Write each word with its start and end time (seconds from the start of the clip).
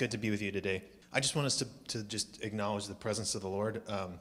good 0.00 0.10
to 0.10 0.16
be 0.16 0.30
with 0.30 0.40
you 0.40 0.50
today. 0.50 0.82
I 1.12 1.20
just 1.20 1.36
want 1.36 1.44
us 1.44 1.56
to, 1.56 1.66
to 1.88 2.02
just 2.04 2.42
acknowledge 2.42 2.86
the 2.86 2.94
presence 2.94 3.34
of 3.34 3.42
the 3.42 3.48
Lord 3.48 3.82
um, 3.86 4.14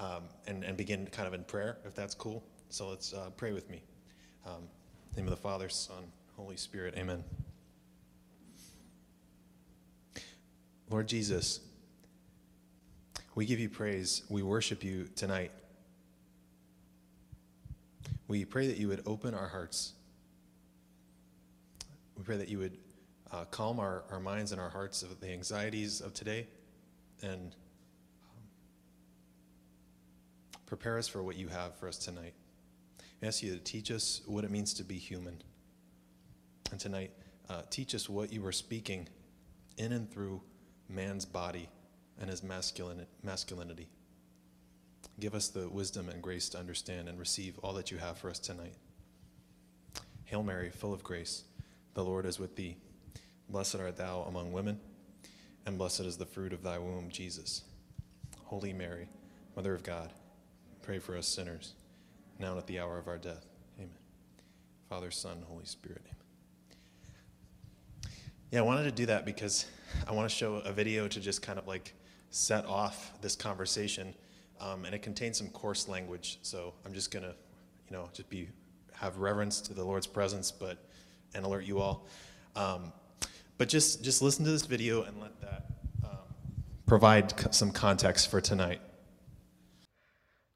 um, 0.00 0.22
and, 0.46 0.64
and 0.64 0.74
begin 0.74 1.06
kind 1.08 1.28
of 1.28 1.34
in 1.34 1.44
prayer, 1.44 1.76
if 1.84 1.94
that's 1.94 2.14
cool. 2.14 2.42
So 2.70 2.88
let's 2.88 3.12
uh, 3.12 3.28
pray 3.36 3.52
with 3.52 3.68
me. 3.68 3.82
Um, 4.46 4.62
name 5.14 5.26
of 5.26 5.32
the 5.32 5.36
Father, 5.36 5.68
Son, 5.68 6.02
Holy 6.34 6.56
Spirit, 6.56 6.94
amen. 6.96 7.22
Lord 10.88 11.08
Jesus, 11.08 11.60
we 13.34 13.44
give 13.44 13.60
you 13.60 13.68
praise. 13.68 14.22
We 14.30 14.42
worship 14.42 14.82
you 14.82 15.10
tonight. 15.14 15.52
We 18.28 18.46
pray 18.46 18.66
that 18.68 18.78
you 18.78 18.88
would 18.88 19.02
open 19.04 19.34
our 19.34 19.48
hearts. 19.48 19.92
We 22.16 22.24
pray 22.24 22.38
that 22.38 22.48
you 22.48 22.60
would 22.60 22.78
uh, 23.32 23.44
calm 23.46 23.80
our, 23.80 24.04
our 24.10 24.20
minds 24.20 24.52
and 24.52 24.60
our 24.60 24.68
hearts 24.68 25.02
of 25.02 25.20
the 25.20 25.30
anxieties 25.30 26.00
of 26.00 26.14
today 26.14 26.46
and 27.22 27.54
um, 28.22 28.42
prepare 30.66 30.98
us 30.98 31.08
for 31.08 31.22
what 31.22 31.36
you 31.36 31.48
have 31.48 31.74
for 31.76 31.88
us 31.88 31.98
tonight. 31.98 32.34
We 33.20 33.28
ask 33.28 33.42
you 33.42 33.52
to 33.52 33.58
teach 33.58 33.90
us 33.90 34.20
what 34.26 34.44
it 34.44 34.50
means 34.50 34.74
to 34.74 34.84
be 34.84 34.96
human. 34.96 35.42
And 36.70 36.78
tonight, 36.78 37.10
uh, 37.48 37.62
teach 37.70 37.94
us 37.94 38.08
what 38.08 38.32
you 38.32 38.44
are 38.46 38.52
speaking 38.52 39.08
in 39.78 39.92
and 39.92 40.10
through 40.10 40.40
man's 40.88 41.24
body 41.24 41.68
and 42.20 42.30
his 42.30 42.42
masculin- 42.42 43.06
masculinity. 43.22 43.88
Give 45.18 45.34
us 45.34 45.48
the 45.48 45.68
wisdom 45.68 46.08
and 46.08 46.22
grace 46.22 46.48
to 46.50 46.58
understand 46.58 47.08
and 47.08 47.18
receive 47.18 47.58
all 47.60 47.72
that 47.74 47.90
you 47.90 47.98
have 47.98 48.18
for 48.18 48.28
us 48.28 48.38
tonight. 48.38 48.74
Hail 50.24 50.42
Mary, 50.42 50.70
full 50.70 50.92
of 50.92 51.02
grace, 51.02 51.44
the 51.94 52.04
Lord 52.04 52.26
is 52.26 52.38
with 52.38 52.56
thee. 52.56 52.76
Blessed 53.48 53.76
art 53.76 53.96
thou 53.96 54.22
among 54.22 54.52
women, 54.52 54.80
and 55.66 55.78
blessed 55.78 56.00
is 56.00 56.16
the 56.16 56.26
fruit 56.26 56.52
of 56.52 56.62
thy 56.62 56.78
womb, 56.78 57.08
Jesus. 57.10 57.62
Holy 58.44 58.72
Mary, 58.72 59.08
Mother 59.54 59.74
of 59.74 59.82
God, 59.82 60.12
pray 60.82 60.98
for 60.98 61.16
us 61.16 61.26
sinners, 61.26 61.74
now 62.38 62.50
and 62.50 62.58
at 62.58 62.66
the 62.66 62.80
hour 62.80 62.98
of 62.98 63.08
our 63.08 63.18
death. 63.18 63.46
Amen. 63.78 63.90
Father, 64.88 65.10
Son, 65.10 65.42
Holy 65.48 65.64
Spirit. 65.64 66.02
Amen. 66.04 66.16
Yeah, 68.50 68.60
I 68.60 68.62
wanted 68.62 68.84
to 68.84 68.92
do 68.92 69.06
that 69.06 69.24
because 69.24 69.66
I 70.06 70.12
want 70.12 70.28
to 70.28 70.34
show 70.34 70.56
a 70.56 70.72
video 70.72 71.08
to 71.08 71.20
just 71.20 71.42
kind 71.42 71.58
of 71.58 71.66
like 71.66 71.92
set 72.30 72.64
off 72.66 73.12
this 73.20 73.36
conversation, 73.36 74.14
um, 74.60 74.84
and 74.84 74.94
it 74.94 75.02
contains 75.02 75.38
some 75.38 75.48
coarse 75.48 75.88
language. 75.88 76.38
So 76.42 76.74
I'm 76.84 76.94
just 76.94 77.10
gonna, 77.10 77.34
you 77.88 77.96
know, 77.96 78.08
just 78.12 78.28
be 78.28 78.48
have 78.92 79.18
reverence 79.18 79.60
to 79.62 79.74
the 79.74 79.84
Lord's 79.84 80.06
presence, 80.06 80.50
but 80.50 80.78
and 81.34 81.44
alert 81.44 81.64
you 81.64 81.80
all. 81.80 82.06
Um, 82.54 82.92
but 83.58 83.68
just 83.68 84.02
just 84.02 84.22
listen 84.22 84.44
to 84.44 84.50
this 84.50 84.66
video 84.66 85.02
and 85.02 85.20
let 85.20 85.40
that 85.40 85.66
um, 86.04 86.18
provide 86.86 87.54
some 87.54 87.70
context 87.70 88.30
for 88.30 88.40
tonight. 88.40 88.80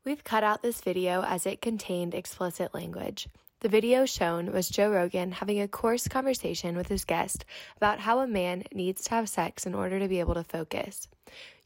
We've 0.05 0.25
cut 0.25 0.43
out 0.43 0.63
this 0.63 0.81
video 0.81 1.23
as 1.23 1.47
it 1.47 1.61
contained 1.61 2.15
explicit 2.15 2.75
language. 2.75 3.29
The 3.61 3.69
video 3.69 4.07
shown 4.07 4.53
was 4.53 4.71
Joe 4.71 4.91
Rogan 4.91 5.33
having 5.33 5.61
a 5.61 5.69
coarse 5.69 6.09
conversation 6.09 6.75
with 6.77 6.89
his 6.89 7.05
guest 7.05 7.45
about 7.77 8.01
how 8.01 8.21
a 8.21 8.27
man 8.27 8.65
needs 8.73 9.03
to 9.05 9.11
have 9.11 9.29
sex 9.29 9.67
in 9.67 9.75
order 9.75 9.99
to 9.99 10.09
be 10.09 10.19
able 10.21 10.33
to 10.33 10.45
focus. 10.45 11.09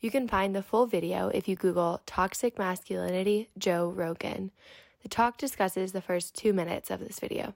You 0.01 0.11
can 0.11 0.27
find 0.27 0.55
the 0.55 0.63
full 0.63 0.87
video 0.87 1.29
if 1.29 1.47
you 1.47 1.55
Google 1.55 2.03
Toxic 2.05 2.59
Masculinity 2.59 3.49
Joe 3.57 3.93
Rogan. 3.95 4.51
The 5.03 5.09
talk 5.09 5.39
discusses 5.39 5.93
the 5.93 6.01
first 6.01 6.35
two 6.35 6.53
minutes 6.53 6.91
of 6.91 6.99
this 6.99 7.21
video. 7.21 7.55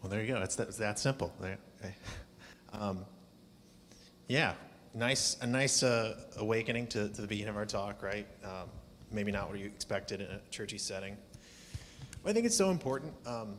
Well, 0.00 0.10
there 0.10 0.22
you 0.22 0.32
go. 0.32 0.40
It's 0.40 0.54
that, 0.54 0.68
it's 0.68 0.76
that 0.76 1.00
simple. 1.00 1.32
Um, 2.72 3.06
yeah, 4.28 4.52
nice, 4.92 5.38
a 5.40 5.46
nice 5.46 5.82
uh, 5.82 6.20
awakening 6.36 6.88
to, 6.88 7.08
to, 7.08 7.22
the 7.22 7.26
beginning 7.26 7.50
of 7.50 7.56
our 7.56 7.64
talk, 7.64 8.02
right? 8.02 8.26
Um, 8.44 8.68
maybe 9.10 9.32
not 9.32 9.48
what 9.48 9.58
you 9.58 9.66
expected 9.66 10.20
in 10.20 10.26
a 10.26 10.40
churchy 10.50 10.76
setting. 10.76 11.16
But 12.22 12.30
I 12.30 12.32
think 12.34 12.44
it's 12.44 12.56
so 12.56 12.70
important, 12.70 13.14
um, 13.24 13.54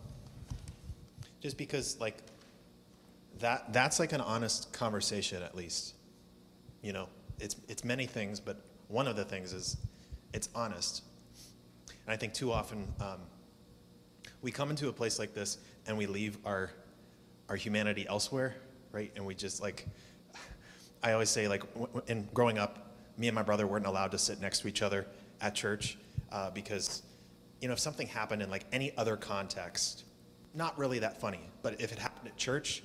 just 1.39 1.57
because 1.57 1.99
like 1.99 2.17
that 3.39 3.71
that's 3.71 3.99
like 3.99 4.13
an 4.13 4.21
honest 4.21 4.73
conversation 4.73 5.41
at 5.41 5.55
least. 5.55 5.95
You 6.81 6.93
know, 6.93 7.07
it's 7.39 7.55
it's 7.67 7.83
many 7.83 8.05
things, 8.05 8.39
but 8.39 8.61
one 8.87 9.07
of 9.07 9.15
the 9.15 9.25
things 9.25 9.53
is 9.53 9.77
it's 10.33 10.49
honest. 10.53 11.03
And 11.87 12.13
I 12.13 12.17
think 12.17 12.33
too 12.33 12.51
often 12.51 12.87
um, 12.99 13.21
we 14.41 14.51
come 14.51 14.69
into 14.69 14.89
a 14.89 14.93
place 14.93 15.19
like 15.19 15.33
this 15.33 15.57
and 15.87 15.97
we 15.97 16.05
leave 16.05 16.37
our 16.45 16.71
our 17.49 17.55
humanity 17.55 18.05
elsewhere, 18.07 18.55
right? 18.91 19.11
And 19.15 19.25
we 19.25 19.35
just 19.35 19.61
like 19.61 19.85
I 21.03 21.13
always 21.13 21.29
say 21.29 21.47
like 21.47 21.63
in 22.07 22.27
growing 22.33 22.57
up, 22.57 22.91
me 23.17 23.27
and 23.27 23.35
my 23.35 23.43
brother 23.43 23.67
weren't 23.67 23.85
allowed 23.85 24.11
to 24.11 24.17
sit 24.17 24.41
next 24.41 24.59
to 24.59 24.67
each 24.67 24.81
other 24.81 25.05
at 25.41 25.55
church 25.55 25.97
uh, 26.31 26.49
because 26.51 27.03
you 27.61 27.67
know 27.67 27.73
if 27.73 27.79
something 27.79 28.07
happened 28.07 28.41
in 28.41 28.49
like 28.49 28.65
any 28.71 28.95
other 28.97 29.15
context, 29.15 30.03
not 30.53 30.77
really 30.77 30.99
that 30.99 31.19
funny, 31.19 31.41
but 31.61 31.79
if 31.79 31.91
it 31.91 31.99
happened 31.99 32.27
at 32.27 32.37
church, 32.37 32.83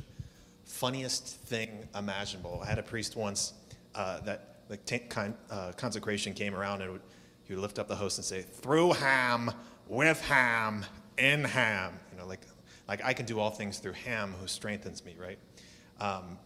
funniest 0.65 1.27
thing 1.27 1.89
imaginable. 1.95 2.61
I 2.63 2.67
had 2.67 2.79
a 2.79 2.83
priest 2.83 3.17
once 3.17 3.55
uh, 3.95 4.21
that 4.21 4.69
the 4.69 4.77
t- 4.79 5.01
con- 5.01 5.37
uh, 5.51 5.73
consecration 5.73 6.35
came 6.35 6.55
around 6.55 6.83
and 6.83 6.93
would, 6.93 7.03
he 7.45 7.55
would 7.55 7.63
lift 7.63 7.79
up 7.79 7.89
the 7.89 7.97
host 7.97 8.19
and 8.19 8.25
say, 8.25 8.43
"Through 8.43 8.93
ham, 8.95 9.51
with 9.89 10.21
ham, 10.23 10.85
in 11.19 11.45
ham." 11.45 11.99
You 12.13 12.19
know, 12.19 12.27
like 12.27 12.41
like 12.93 13.03
I 13.03 13.15
can 13.15 13.25
do 13.25 13.41
all 13.41 13.49
things 13.49 13.79
through 13.79 13.95
Ham 14.05 14.35
who 14.39 14.47
strengthens 14.47 15.03
me, 15.03 15.17
right? 15.19 15.39
Um, 15.99 16.39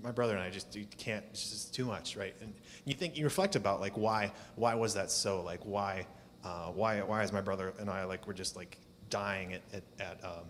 my 0.00 0.12
brother 0.12 0.34
and 0.34 0.40
I 0.40 0.48
just 0.48 0.76
you 0.76 0.86
can't. 0.96 1.24
It's 1.30 1.50
just 1.50 1.74
too 1.74 1.84
much, 1.84 2.16
right? 2.16 2.36
And 2.40 2.54
you 2.84 2.94
think 2.94 3.18
you 3.18 3.24
reflect 3.24 3.56
about 3.56 3.80
like 3.80 3.98
why 3.98 4.30
why 4.54 4.76
was 4.76 4.94
that 4.94 5.10
so? 5.10 5.42
Like 5.42 5.58
why 5.64 6.06
uh, 6.44 6.66
why 6.66 7.00
why 7.00 7.24
is 7.24 7.32
my 7.32 7.40
brother 7.40 7.74
and 7.80 7.90
I 7.90 8.04
like 8.04 8.28
we're 8.28 8.32
just 8.32 8.54
like 8.54 8.78
dying 9.10 9.54
at 9.54 9.62
at, 9.72 9.82
at 9.98 10.24
um, 10.24 10.44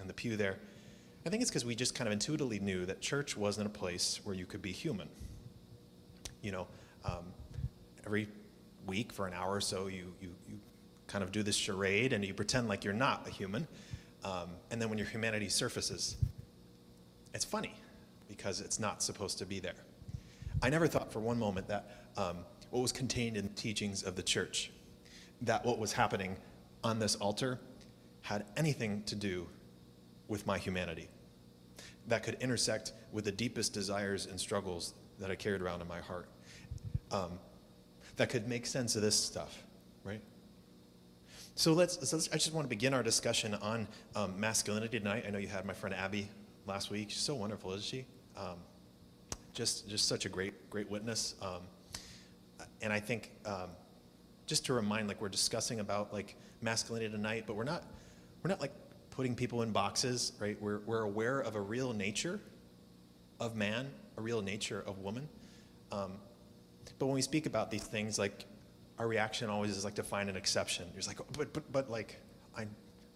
in 0.00 0.06
the 0.06 0.14
pew 0.14 0.36
there? 0.36 0.56
I 1.26 1.30
think 1.30 1.42
it's 1.42 1.50
because 1.50 1.64
we 1.64 1.74
just 1.74 1.96
kind 1.96 2.06
of 2.06 2.12
intuitively 2.12 2.60
knew 2.60 2.86
that 2.86 3.00
church 3.00 3.36
wasn't 3.36 3.66
a 3.66 3.70
place 3.70 4.20
where 4.22 4.36
you 4.36 4.46
could 4.46 4.62
be 4.62 4.70
human. 4.70 5.08
You 6.42 6.52
know, 6.52 6.68
um, 7.04 7.24
every 8.06 8.28
week 8.86 9.12
for 9.12 9.26
an 9.26 9.34
hour 9.34 9.56
or 9.56 9.60
so, 9.60 9.88
you 9.88 10.14
you 10.20 10.30
you 10.48 10.60
kind 11.08 11.24
of 11.24 11.32
do 11.32 11.42
this 11.42 11.56
charade 11.56 12.12
and 12.12 12.24
you 12.24 12.34
pretend 12.34 12.68
like 12.68 12.84
you're 12.84 12.94
not 12.94 13.26
a 13.26 13.30
human 13.32 13.66
um, 14.24 14.50
and 14.70 14.80
then 14.80 14.88
when 14.88 14.98
your 14.98 15.06
humanity 15.06 15.48
surfaces, 15.48 16.16
it's 17.34 17.44
funny 17.44 17.74
because 18.28 18.60
it's 18.60 18.78
not 18.78 19.02
supposed 19.02 19.38
to 19.38 19.46
be 19.46 19.60
there. 19.60 19.74
I 20.62 20.70
never 20.70 20.86
thought 20.86 21.12
for 21.12 21.20
one 21.20 21.38
moment 21.38 21.68
that 21.68 22.06
um, 22.16 22.38
what 22.70 22.80
was 22.80 22.92
contained 22.92 23.36
in 23.36 23.44
the 23.44 23.54
teachings 23.54 24.02
of 24.02 24.14
the 24.16 24.22
church, 24.22 24.70
that 25.42 25.64
what 25.64 25.78
was 25.78 25.92
happening 25.92 26.36
on 26.84 26.98
this 26.98 27.16
altar 27.16 27.58
had 28.22 28.44
anything 28.56 29.02
to 29.04 29.14
do 29.14 29.46
with 30.28 30.46
my 30.46 30.58
humanity, 30.58 31.08
that 32.06 32.22
could 32.22 32.36
intersect 32.40 32.92
with 33.12 33.24
the 33.24 33.32
deepest 33.32 33.72
desires 33.72 34.26
and 34.26 34.38
struggles 34.38 34.94
that 35.18 35.30
I 35.30 35.34
carried 35.34 35.62
around 35.62 35.80
in 35.80 35.88
my 35.88 36.00
heart, 36.00 36.28
um, 37.10 37.38
that 38.16 38.28
could 38.28 38.48
make 38.48 38.66
sense 38.66 38.96
of 38.96 39.02
this 39.02 39.16
stuff, 39.16 39.64
right? 40.04 40.20
So 41.60 41.74
let's, 41.74 42.08
so 42.08 42.16
let's, 42.16 42.30
I 42.32 42.36
just 42.36 42.54
want 42.54 42.64
to 42.64 42.70
begin 42.70 42.94
our 42.94 43.02
discussion 43.02 43.52
on 43.52 43.86
um, 44.16 44.40
masculinity 44.40 44.98
tonight. 44.98 45.24
I 45.28 45.30
know 45.30 45.36
you 45.36 45.46
had 45.46 45.66
my 45.66 45.74
friend 45.74 45.94
Abby 45.94 46.26
last 46.64 46.90
week. 46.90 47.10
She's 47.10 47.20
so 47.20 47.34
wonderful, 47.34 47.72
isn't 47.72 47.84
she? 47.84 48.06
Um, 48.34 48.56
just, 49.52 49.86
just 49.86 50.08
such 50.08 50.24
a 50.24 50.30
great, 50.30 50.70
great 50.70 50.90
witness. 50.90 51.34
Um, 51.42 51.60
and 52.80 52.90
I 52.90 52.98
think 52.98 53.32
um, 53.44 53.68
just 54.46 54.64
to 54.64 54.72
remind, 54.72 55.06
like 55.06 55.20
we're 55.20 55.28
discussing 55.28 55.80
about 55.80 56.14
like 56.14 56.34
masculinity 56.62 57.12
tonight, 57.12 57.44
but 57.46 57.56
we're 57.56 57.64
not, 57.64 57.84
we're 58.42 58.48
not 58.48 58.62
like 58.62 58.72
putting 59.10 59.34
people 59.34 59.60
in 59.60 59.70
boxes, 59.70 60.32
right? 60.40 60.56
We're, 60.62 60.78
we're 60.86 61.02
aware 61.02 61.40
of 61.40 61.56
a 61.56 61.60
real 61.60 61.92
nature 61.92 62.40
of 63.38 63.54
man, 63.54 63.90
a 64.16 64.22
real 64.22 64.40
nature 64.40 64.82
of 64.86 65.00
woman. 65.00 65.28
Um, 65.92 66.12
but 66.98 67.04
when 67.04 67.14
we 67.16 67.20
speak 67.20 67.44
about 67.44 67.70
these 67.70 67.84
things, 67.84 68.18
like 68.18 68.46
our 69.00 69.08
reaction 69.08 69.48
always 69.48 69.74
is 69.74 69.82
like 69.82 69.94
to 69.94 70.02
find 70.02 70.28
an 70.28 70.36
exception. 70.36 70.84
You're 70.92 71.02
like, 71.06 71.16
but, 71.32 71.54
but, 71.54 71.72
but 71.72 71.90
like, 71.90 72.20
I, 72.54 72.66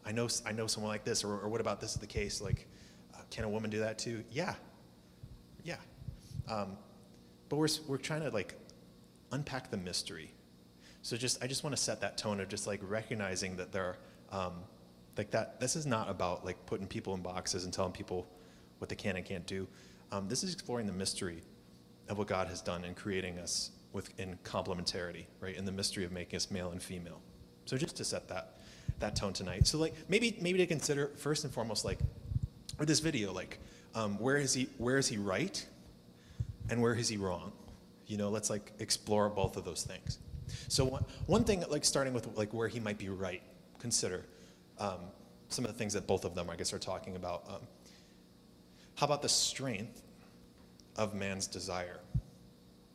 I 0.03 0.13
know, 0.13 0.29
I 0.47 0.53
know 0.53 0.67
someone 0.67 0.91
like 0.91 1.05
this, 1.05 1.23
or, 1.23 1.39
or 1.39 1.51
what 1.51 1.61
about 1.61 1.79
this 1.79 1.93
is 1.93 1.99
the 1.99 2.07
case? 2.07 2.41
Like, 2.41 2.67
uh, 3.15 3.19
can 3.31 3.45
a 3.45 3.49
woman 3.51 3.69
do 3.69 3.81
that 3.81 3.99
too? 3.99 4.25
Yeah, 4.31 4.55
yeah. 5.63 5.77
Um, 6.49 6.79
but 7.51 7.57
we're, 7.57 7.69
we're 7.87 7.99
trying 7.99 8.23
to 8.23 8.31
like 8.31 8.55
unpack 9.31 9.71
the 9.71 9.77
mystery. 9.77 10.33
So 11.03 11.19
just, 11.19 11.45
I 11.45 11.47
just 11.47 11.65
want 11.65 11.77
to 11.77 11.83
set 11.83 12.01
that 12.01 12.17
tone 12.17 12.41
of 12.41 12.49
just 12.49 12.67
like 12.67 12.81
recognizing 12.83 13.55
that 13.59 13.71
there 13.71 13.99
are, 14.33 14.47
um, 14.47 14.55
like 15.19 15.31
that, 15.33 15.61
this 15.61 15.77
is 15.77 15.85
not 15.85 16.09
about 16.09 16.47
like 16.47 16.65
putting 16.65 16.87
people 16.87 17.13
in 17.13 17.21
boxes 17.21 17.65
and 17.65 17.75
telling 17.75 17.93
people 17.93 18.27
what 18.79 18.89
they 18.89 18.97
can 18.97 19.17
and 19.17 19.25
can't 19.27 19.47
do. 19.47 19.69
Um, 20.13 20.29
this 20.29 20.45
is 20.45 20.55
exploring 20.55 20.87
the 20.87 20.95
mystery 20.95 21.43
of 22.09 22.17
what 22.17 22.27
God 22.27 22.49
has 22.49 22.63
done 22.63 22.87
in 22.87 22.95
creating 22.95 23.39
us 23.39 23.71
within 23.95 24.39
complementarity, 24.45 25.25
right? 25.41 25.57
In 25.57 25.65
the 25.65 25.73
mystery 25.73 26.05
of 26.05 26.13
making 26.13 26.37
us 26.37 26.51
male 26.51 26.71
and 26.71 26.83
female. 26.83 27.23
So 27.65 27.79
just 27.79 27.97
to 27.97 28.05
set 28.05 28.29
that 28.29 28.59
that 28.99 29.17
tone 29.17 29.33
tonight. 29.33 29.67
So 29.67 29.79
like 29.79 29.95
maybe 30.09 30.37
maybe 30.41 30.59
to 30.59 30.67
consider 30.67 31.13
first 31.17 31.45
and 31.45 31.53
foremost 31.53 31.85
like 31.85 31.99
with 32.79 32.89
this 32.89 33.01
video 33.01 33.33
like 33.33 33.59
um, 33.95 34.19
where 34.19 34.37
is 34.37 34.53
he 34.53 34.69
where 34.79 34.99
is 34.99 35.09
he 35.09 35.17
right, 35.17 35.65
and 36.69 36.83
where 36.83 36.95
is 36.95 37.09
he 37.09 37.17
wrong? 37.17 37.53
You 38.07 38.17
know, 38.19 38.29
let's 38.29 38.51
like 38.51 38.73
explore 38.81 39.29
both 39.31 39.57
of 39.57 39.65
those 39.65 39.85
things. 39.85 40.19
So 40.69 40.85
one, 40.85 41.05
one 41.27 41.45
thing, 41.45 41.65
like 41.71 41.85
starting 41.85 42.13
with 42.13 42.37
like 42.37 42.53
where 42.53 42.69
he 42.69 42.81
might 42.81 42.99
be 42.99 43.09
right, 43.09 43.43
consider 43.79 44.25
um, 44.79 44.99
some 45.49 45.65
of 45.65 45.73
the 45.73 45.79
things 45.79 45.93
that 45.95 46.07
both 46.07 46.25
of 46.25 46.35
them, 46.35 46.51
I 46.51 46.57
guess, 46.57 46.73
are 46.73 46.79
talking 46.79 47.17
about. 47.17 47.45
Um, 47.49 47.61
how 48.97 49.07
about 49.07 49.23
the 49.23 49.29
strength 49.29 50.03
of 50.97 51.15
man's 51.15 51.47
desire? 51.47 52.01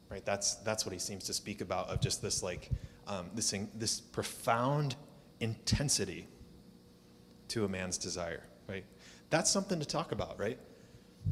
Right. 0.10 0.26
That's 0.26 0.56
that's 0.56 0.86
what 0.86 0.94
he 0.94 1.00
seems 1.00 1.26
to 1.26 1.34
speak 1.34 1.62
about 1.62 1.90
of 1.90 2.02
just 2.02 2.22
this 2.22 2.42
like 2.42 2.72
um, 3.08 3.30
this 3.36 3.54
this 3.76 4.02
profound 4.02 4.96
intensity 5.40 6.28
to 7.50 7.66
a 7.66 7.70
man's 7.70 7.98
desire. 7.98 8.44
Right. 8.68 8.86
That's 9.30 9.52
something 9.52 9.80
to 9.80 9.86
talk 9.86 10.12
about. 10.12 10.40
Right. 10.40 10.58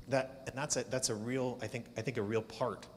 That 0.09 0.43
and 0.47 0.55
that's 0.55 0.77
a, 0.77 0.83
that's 0.83 1.09
a 1.09 1.15
real 1.15 1.57
I 1.61 1.67
think 1.67 1.85
I 1.97 2.01
think 2.01 2.17
a 2.17 2.21
real 2.21 2.43
part. 2.43 2.87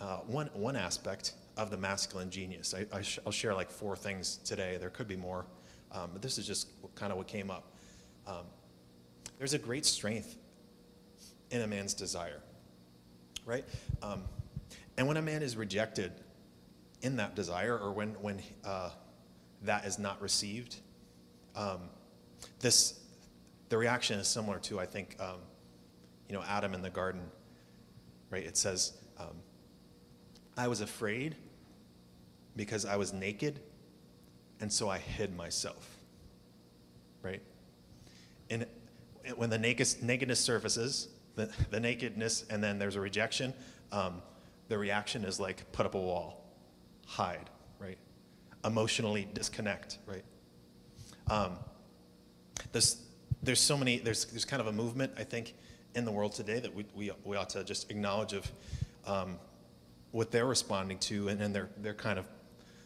Uh, 0.00 0.16
one 0.26 0.48
one 0.54 0.76
aspect 0.76 1.34
of 1.56 1.70
the 1.70 1.76
masculine 1.76 2.30
genius. 2.30 2.74
I, 2.74 2.86
I 2.96 3.02
will 3.24 3.32
share 3.32 3.54
like 3.54 3.70
four 3.70 3.94
things 3.96 4.38
today. 4.38 4.78
There 4.80 4.90
could 4.90 5.06
be 5.06 5.16
more, 5.16 5.44
um, 5.92 6.10
but 6.12 6.22
this 6.22 6.38
is 6.38 6.46
just 6.46 6.68
kind 6.94 7.12
of 7.12 7.18
what 7.18 7.28
came 7.28 7.50
up. 7.50 7.74
Um, 8.26 8.46
there's 9.38 9.52
a 9.52 9.58
great 9.58 9.84
strength 9.84 10.36
in 11.50 11.60
a 11.60 11.66
man's 11.66 11.92
desire, 11.92 12.40
right? 13.44 13.64
Um, 14.02 14.24
and 15.00 15.08
when 15.08 15.16
a 15.16 15.22
man 15.22 15.42
is 15.42 15.56
rejected 15.56 16.12
in 17.00 17.16
that 17.16 17.34
desire, 17.34 17.74
or 17.76 17.90
when 17.90 18.10
when 18.20 18.42
uh, 18.62 18.90
that 19.62 19.86
is 19.86 19.98
not 19.98 20.20
received, 20.20 20.76
um, 21.56 21.88
this 22.58 23.00
the 23.70 23.78
reaction 23.78 24.20
is 24.20 24.28
similar 24.28 24.58
to 24.58 24.78
I 24.78 24.84
think 24.84 25.16
um, 25.18 25.38
you 26.28 26.34
know 26.34 26.42
Adam 26.46 26.74
in 26.74 26.82
the 26.82 26.90
garden, 26.90 27.22
right? 28.28 28.44
It 28.44 28.58
says, 28.58 28.92
um, 29.18 29.36
"I 30.56 30.68
was 30.68 30.82
afraid." 30.82 31.34
because 32.56 32.84
I 32.84 32.96
was 32.96 33.14
naked, 33.14 33.58
and 34.60 34.70
so 34.70 34.90
I 34.90 34.98
hid 34.98 35.34
myself. 35.34 35.98
Right? 37.22 37.40
And 38.50 38.66
when 39.36 39.48
the 39.48 39.56
nakedness 39.56 40.40
surfaces, 40.40 41.08
the, 41.36 41.50
the 41.70 41.80
nakedness, 41.80 42.44
and 42.50 42.62
then 42.62 42.78
there's 42.78 42.96
a 42.96 43.00
rejection, 43.00 43.54
um, 43.92 44.20
the 44.70 44.78
reaction 44.78 45.24
is 45.24 45.40
like 45.40 45.70
put 45.72 45.84
up 45.84 45.96
a 45.96 46.00
wall, 46.00 46.44
hide, 47.04 47.50
right? 47.80 47.98
Emotionally 48.64 49.28
disconnect, 49.34 49.98
right? 50.06 50.24
Um, 51.28 51.56
there's, 52.70 53.02
there's 53.42 53.60
so 53.60 53.76
many, 53.76 53.98
there's, 53.98 54.26
there's 54.26 54.44
kind 54.44 54.60
of 54.60 54.68
a 54.68 54.72
movement, 54.72 55.12
I 55.18 55.24
think, 55.24 55.54
in 55.96 56.04
the 56.04 56.12
world 56.12 56.34
today 56.34 56.60
that 56.60 56.72
we, 56.72 56.86
we, 56.94 57.10
we 57.24 57.36
ought 57.36 57.50
to 57.50 57.64
just 57.64 57.90
acknowledge 57.90 58.32
of 58.32 58.50
um, 59.06 59.40
what 60.12 60.30
they're 60.30 60.46
responding 60.46 60.98
to, 61.00 61.26
and 61.26 61.40
then 61.40 61.52
they're, 61.52 61.70
they're 61.78 61.92
kind 61.92 62.18
of 62.20 62.26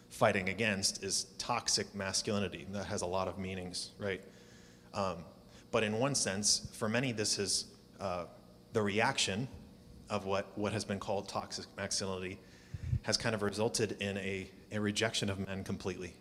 fighting 0.08 0.48
against 0.48 1.04
is 1.04 1.26
toxic 1.36 1.94
masculinity. 1.94 2.66
That 2.70 2.86
has 2.86 3.02
a 3.02 3.06
lot 3.06 3.28
of 3.28 3.38
meanings, 3.38 3.90
right? 3.98 4.22
Um, 4.94 5.18
but 5.70 5.84
in 5.84 5.98
one 5.98 6.14
sense, 6.14 6.66
for 6.72 6.88
many, 6.88 7.12
this 7.12 7.38
is 7.38 7.66
uh, 8.00 8.24
the 8.72 8.80
reaction 8.80 9.48
of 10.10 10.24
what, 10.24 10.56
what 10.56 10.72
has 10.72 10.84
been 10.84 10.98
called 10.98 11.28
toxic 11.28 11.66
masculinity 11.76 12.38
has 13.02 13.16
kind 13.16 13.34
of 13.34 13.42
resulted 13.42 13.96
in 14.00 14.16
a, 14.18 14.50
a 14.72 14.80
rejection 14.80 15.28
of 15.30 15.38
men 15.46 15.64
completely, 15.64 16.14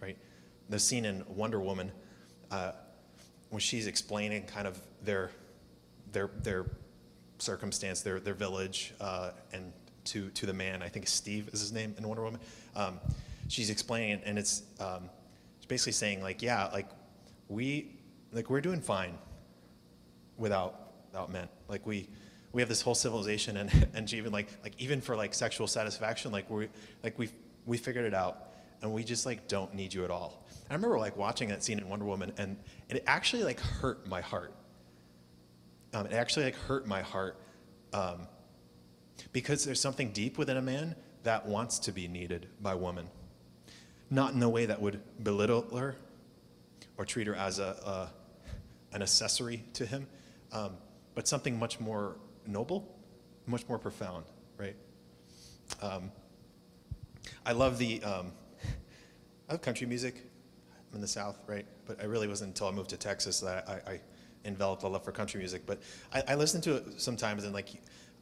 right? 0.00 0.16
The 0.68 0.78
scene 0.78 1.04
in 1.04 1.24
Wonder 1.28 1.60
Woman, 1.60 1.92
uh, 2.50 2.72
when 3.50 3.60
she's 3.60 3.86
explaining 3.86 4.44
kind 4.44 4.66
of 4.66 4.80
their, 5.02 5.30
their, 6.12 6.30
their 6.42 6.66
circumstance, 7.38 8.00
their, 8.02 8.20
their 8.20 8.34
village, 8.34 8.94
uh, 9.00 9.30
and 9.52 9.72
to, 10.04 10.30
to 10.30 10.46
the 10.46 10.54
man, 10.54 10.82
I 10.82 10.88
think 10.88 11.06
Steve 11.06 11.48
is 11.52 11.60
his 11.60 11.72
name 11.72 11.94
in 11.98 12.06
Wonder 12.06 12.24
Woman, 12.24 12.40
um, 12.76 13.00
she's 13.48 13.70
explaining 13.70 14.20
and 14.24 14.38
it's 14.38 14.62
um, 14.80 15.10
basically 15.68 15.92
saying 15.92 16.22
like, 16.22 16.42
yeah, 16.42 16.68
like 16.72 16.88
we, 17.48 17.96
like 18.32 18.50
we're 18.50 18.60
doing 18.60 18.80
fine 18.80 19.16
without 20.36 20.84
without 21.14 21.30
men. 21.30 21.48
Like 21.68 21.86
we 21.86 22.08
we 22.54 22.62
have 22.62 22.68
this 22.68 22.80
whole 22.80 22.94
civilization, 22.94 23.58
and 23.58 23.88
and 23.94 24.10
even 24.14 24.32
like 24.32 24.48
like 24.62 24.74
even 24.78 25.02
for 25.02 25.16
like 25.16 25.34
sexual 25.34 25.66
satisfaction, 25.66 26.32
like 26.32 26.48
we 26.48 26.68
like 27.02 27.18
we 27.18 27.28
we 27.66 27.76
figured 27.76 28.06
it 28.06 28.14
out, 28.14 28.54
and 28.80 28.92
we 28.94 29.04
just 29.04 29.26
like 29.26 29.48
don't 29.48 29.74
need 29.74 29.92
you 29.92 30.04
at 30.04 30.10
all. 30.10 30.46
I 30.70 30.74
remember 30.74 30.98
like 30.98 31.16
watching 31.16 31.50
that 31.50 31.62
scene 31.62 31.78
in 31.78 31.88
Wonder 31.88 32.06
Woman, 32.06 32.32
and 32.38 32.56
it 32.88 33.02
actually 33.06 33.42
like 33.42 33.60
hurt 33.60 34.06
my 34.06 34.22
heart. 34.22 34.54
Um, 35.92 36.06
it 36.06 36.12
actually 36.12 36.46
like 36.46 36.56
hurt 36.56 36.86
my 36.86 37.02
heart 37.02 37.36
um, 37.92 38.26
because 39.32 39.64
there's 39.64 39.80
something 39.80 40.10
deep 40.10 40.38
within 40.38 40.56
a 40.56 40.62
man 40.62 40.96
that 41.24 41.46
wants 41.46 41.80
to 41.80 41.92
be 41.92 42.08
needed 42.08 42.48
by 42.60 42.74
woman. 42.74 43.08
Not 44.10 44.32
in 44.34 44.42
a 44.42 44.48
way 44.48 44.66
that 44.66 44.80
would 44.80 45.00
belittle 45.22 45.62
her 45.76 45.96
or 46.96 47.04
treat 47.04 47.26
her 47.26 47.34
as 47.34 47.58
a, 47.58 48.10
an 48.92 49.02
accessory 49.02 49.64
to 49.74 49.86
him, 49.86 50.06
um, 50.52 50.76
but 51.14 51.28
something 51.28 51.58
much 51.58 51.80
more 51.80 52.16
noble, 52.46 52.96
much 53.46 53.68
more 53.68 53.78
profound, 53.78 54.24
right? 54.58 54.76
Um, 55.82 56.10
I 57.46 57.52
love 57.52 57.78
the, 57.78 58.02
um, 58.02 58.32
I 59.48 59.52
love 59.52 59.62
country 59.62 59.86
music. 59.86 60.22
I'm 60.90 60.96
in 60.96 61.00
the 61.00 61.08
South, 61.08 61.38
right? 61.46 61.66
But 61.86 62.00
I 62.00 62.04
really 62.04 62.28
wasn't 62.28 62.48
until 62.48 62.68
I 62.68 62.70
moved 62.70 62.90
to 62.90 62.96
Texas 62.96 63.40
that 63.40 63.68
I, 63.68 63.92
I 63.92 64.00
enveloped 64.44 64.82
a 64.82 64.88
love 64.88 65.04
for 65.04 65.12
country 65.12 65.38
music. 65.38 65.62
But 65.66 65.80
I, 66.12 66.22
I 66.28 66.34
listen 66.34 66.60
to 66.62 66.76
it 66.76 67.00
sometimes, 67.00 67.44
and 67.44 67.52
like, 67.52 67.68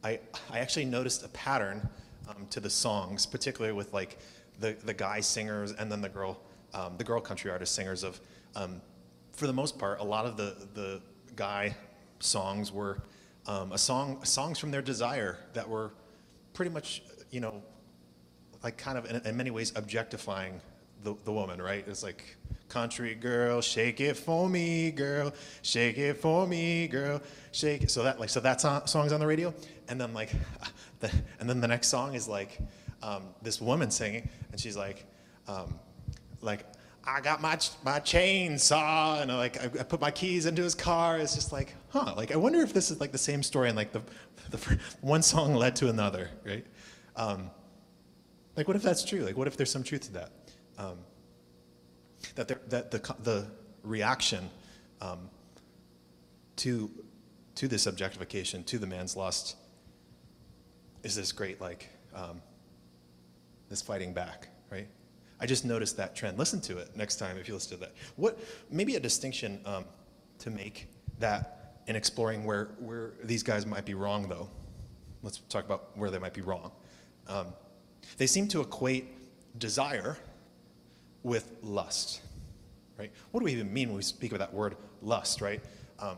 I, 0.03 0.19
I 0.49 0.59
actually 0.59 0.85
noticed 0.85 1.23
a 1.23 1.29
pattern 1.29 1.87
um, 2.27 2.47
to 2.49 2.59
the 2.59 2.69
songs, 2.69 3.25
particularly 3.25 3.73
with 3.73 3.93
like 3.93 4.19
the, 4.59 4.75
the 4.83 4.93
guy 4.93 5.19
singers 5.19 5.71
and 5.71 5.91
then 5.91 6.01
the 6.01 6.09
girl, 6.09 6.39
um, 6.73 6.97
the 6.97 7.03
girl 7.03 7.21
country 7.21 7.51
artist 7.51 7.75
singers 7.75 8.03
of, 8.03 8.19
um, 8.55 8.81
for 9.31 9.47
the 9.47 9.53
most 9.53 9.77
part, 9.79 9.99
a 9.99 10.03
lot 10.03 10.25
of 10.25 10.37
the, 10.37 10.55
the 10.73 11.01
guy 11.35 11.75
songs 12.19 12.71
were 12.71 12.99
um, 13.47 13.71
a 13.71 13.77
song, 13.77 14.23
songs 14.23 14.59
from 14.59 14.71
their 14.71 14.81
desire 14.81 15.37
that 15.53 15.67
were 15.67 15.91
pretty 16.53 16.71
much, 16.71 17.03
you 17.31 17.39
know, 17.39 17.61
like 18.63 18.77
kind 18.77 18.97
of 18.97 19.09
in, 19.09 19.21
in 19.25 19.35
many 19.35 19.51
ways 19.51 19.73
objectifying 19.75 20.61
the, 21.03 21.15
the 21.25 21.31
woman, 21.31 21.61
right? 21.61 21.83
It's 21.87 22.03
like, 22.03 22.37
country 22.73 23.13
girl, 23.13 23.61
shake 23.61 24.01
it 24.01 24.17
for 24.17 24.49
me, 24.49 24.89
girl, 24.89 25.31
shake 25.61 25.99
it 25.99 26.17
for 26.17 26.47
me, 26.47 26.87
girl, 26.87 27.21
shake 27.51 27.83
it. 27.83 27.91
So 27.91 28.01
that 28.03 28.19
like 28.19 28.29
so 28.29 28.39
that 28.39 28.61
song, 28.61 28.87
song's 28.87 29.13
on 29.13 29.19
the 29.19 29.27
radio, 29.27 29.53
and 29.89 30.01
then 30.01 30.11
like, 30.13 30.31
the, 30.99 31.11
and 31.39 31.47
then 31.47 31.61
the 31.61 31.67
next 31.67 31.89
song 31.89 32.15
is 32.15 32.27
like 32.27 32.57
um, 33.03 33.25
this 33.43 33.61
woman 33.61 33.91
singing, 33.91 34.27
and 34.51 34.59
she's 34.59 34.75
like, 34.75 35.05
um, 35.47 35.75
like 36.41 36.65
I 37.05 37.21
got 37.21 37.41
my 37.41 37.59
my 37.83 37.99
chainsaw, 37.99 39.21
and 39.21 39.31
I, 39.31 39.37
like 39.37 39.61
I, 39.61 39.65
I, 39.81 39.83
put 39.83 40.01
my 40.01 40.11
keys 40.11 40.47
into 40.47 40.63
his 40.63 40.73
car. 40.73 41.19
It's 41.19 41.35
just 41.35 41.51
like, 41.51 41.75
huh? 41.93 42.13
Like 42.17 42.33
I 42.33 42.35
wonder 42.35 42.59
if 42.61 42.73
this 42.73 42.91
is 42.91 42.99
like 42.99 43.13
the 43.13 43.17
same 43.17 43.41
story, 43.41 43.69
and 43.69 43.77
like 43.77 43.93
the 43.93 44.01
the 44.49 44.79
one 45.01 45.21
song 45.21 45.55
led 45.55 45.77
to 45.77 45.87
another, 45.87 46.29
right? 46.45 46.65
Um, 47.15 47.49
like 48.57 48.67
what 48.67 48.75
if 48.75 48.83
that's 48.83 49.05
true? 49.05 49.21
Like 49.21 49.37
what 49.37 49.47
if 49.47 49.55
there's 49.55 49.71
some 49.71 49.83
truth 49.83 50.01
to 50.07 50.13
that? 50.13 50.31
Um, 50.77 50.97
that, 52.35 52.69
that 52.69 52.91
the, 52.91 53.15
the 53.23 53.47
reaction 53.83 54.49
um, 55.01 55.29
to, 56.57 56.89
to 57.55 57.67
this 57.67 57.85
objectification, 57.85 58.63
to 58.65 58.79
the 58.79 58.87
man's 58.87 59.15
lust, 59.15 59.55
is 61.03 61.15
this 61.15 61.31
great, 61.31 61.59
like, 61.59 61.89
um, 62.15 62.41
this 63.69 63.81
fighting 63.81 64.13
back, 64.13 64.47
right? 64.71 64.87
I 65.39 65.45
just 65.45 65.65
noticed 65.65 65.97
that 65.97 66.15
trend. 66.15 66.37
Listen 66.37 66.61
to 66.61 66.77
it 66.77 66.95
next 66.95 67.17
time 67.17 67.37
if 67.37 67.47
you 67.47 67.53
listen 67.53 67.77
to 67.77 67.85
that. 67.85 67.93
What, 68.15 68.39
maybe 68.69 68.95
a 68.95 68.99
distinction 68.99 69.59
um, 69.65 69.85
to 70.39 70.49
make 70.49 70.87
that 71.19 71.62
in 71.87 71.95
exploring 71.95 72.45
where, 72.45 72.69
where 72.79 73.13
these 73.23 73.43
guys 73.43 73.65
might 73.65 73.85
be 73.85 73.93
wrong, 73.93 74.27
though. 74.27 74.49
Let's 75.21 75.39
talk 75.49 75.65
about 75.65 75.97
where 75.97 76.09
they 76.09 76.19
might 76.19 76.33
be 76.33 76.41
wrong. 76.41 76.71
Um, 77.27 77.47
they 78.17 78.27
seem 78.27 78.47
to 78.49 78.61
equate 78.61 79.07
desire 79.57 80.17
with 81.23 81.51
lust, 81.61 82.21
right? 82.97 83.11
What 83.31 83.39
do 83.39 83.45
we 83.45 83.53
even 83.53 83.71
mean 83.71 83.89
when 83.89 83.97
we 83.97 84.03
speak 84.03 84.33
of 84.33 84.39
that 84.39 84.53
word 84.53 84.75
lust, 85.01 85.41
right? 85.41 85.61
Um, 85.99 86.17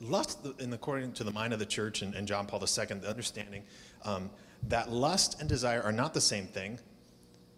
lust, 0.00 0.46
in 0.58 0.72
according 0.72 1.12
to 1.14 1.24
the 1.24 1.32
mind 1.32 1.52
of 1.52 1.58
the 1.58 1.66
church 1.66 2.02
and, 2.02 2.14
and 2.14 2.28
John 2.28 2.46
Paul 2.46 2.60
II, 2.60 2.98
the 2.98 3.08
understanding 3.08 3.62
um, 4.04 4.30
that 4.68 4.90
lust 4.90 5.40
and 5.40 5.48
desire 5.48 5.82
are 5.82 5.92
not 5.92 6.12
the 6.14 6.20
same 6.20 6.46
thing. 6.46 6.78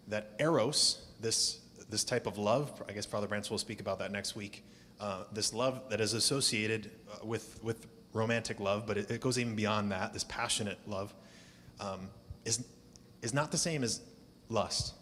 That 0.07 0.31
eros, 0.39 1.05
this 1.19 1.59
this 1.89 2.03
type 2.03 2.27
of 2.27 2.37
love, 2.37 2.83
I 2.87 2.91
guess 2.91 3.05
Father 3.05 3.27
Branson 3.27 3.51
will 3.51 3.59
speak 3.59 3.79
about 3.79 3.99
that 3.99 4.11
next 4.11 4.35
week. 4.35 4.65
Uh, 4.99 5.23
this 5.31 5.53
love 5.53 5.83
that 5.89 6.01
is 6.01 6.13
associated 6.13 6.91
uh, 7.11 7.25
with 7.25 7.59
with 7.63 7.85
romantic 8.13 8.59
love, 8.59 8.87
but 8.87 8.97
it, 8.97 9.11
it, 9.11 9.21
goes 9.21 9.37
even 9.37 9.55
beyond 9.55 9.91
that. 9.91 10.11
This 10.11 10.23
passionate 10.23 10.79
love 10.87 11.13
um, 11.79 12.09
is 12.45 12.65
is 13.21 13.33
not 13.33 13.51
the 13.51 13.57
same 13.57 13.83
as 13.83 14.01
lust. 14.49 14.93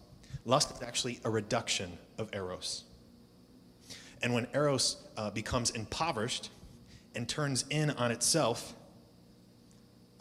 Lust 0.44 0.76
is 0.76 0.82
actually 0.82 1.20
a 1.24 1.30
reduction 1.30 1.98
of 2.18 2.30
eros. 2.34 2.84
And 4.22 4.34
when 4.34 4.48
eros 4.54 4.98
uh, 5.18 5.30
becomes 5.32 5.70
impoverished 5.72 6.50
and 7.16 7.28
turns 7.28 7.66
in 7.70 7.92
on 7.92 8.12
itself, 8.12 8.74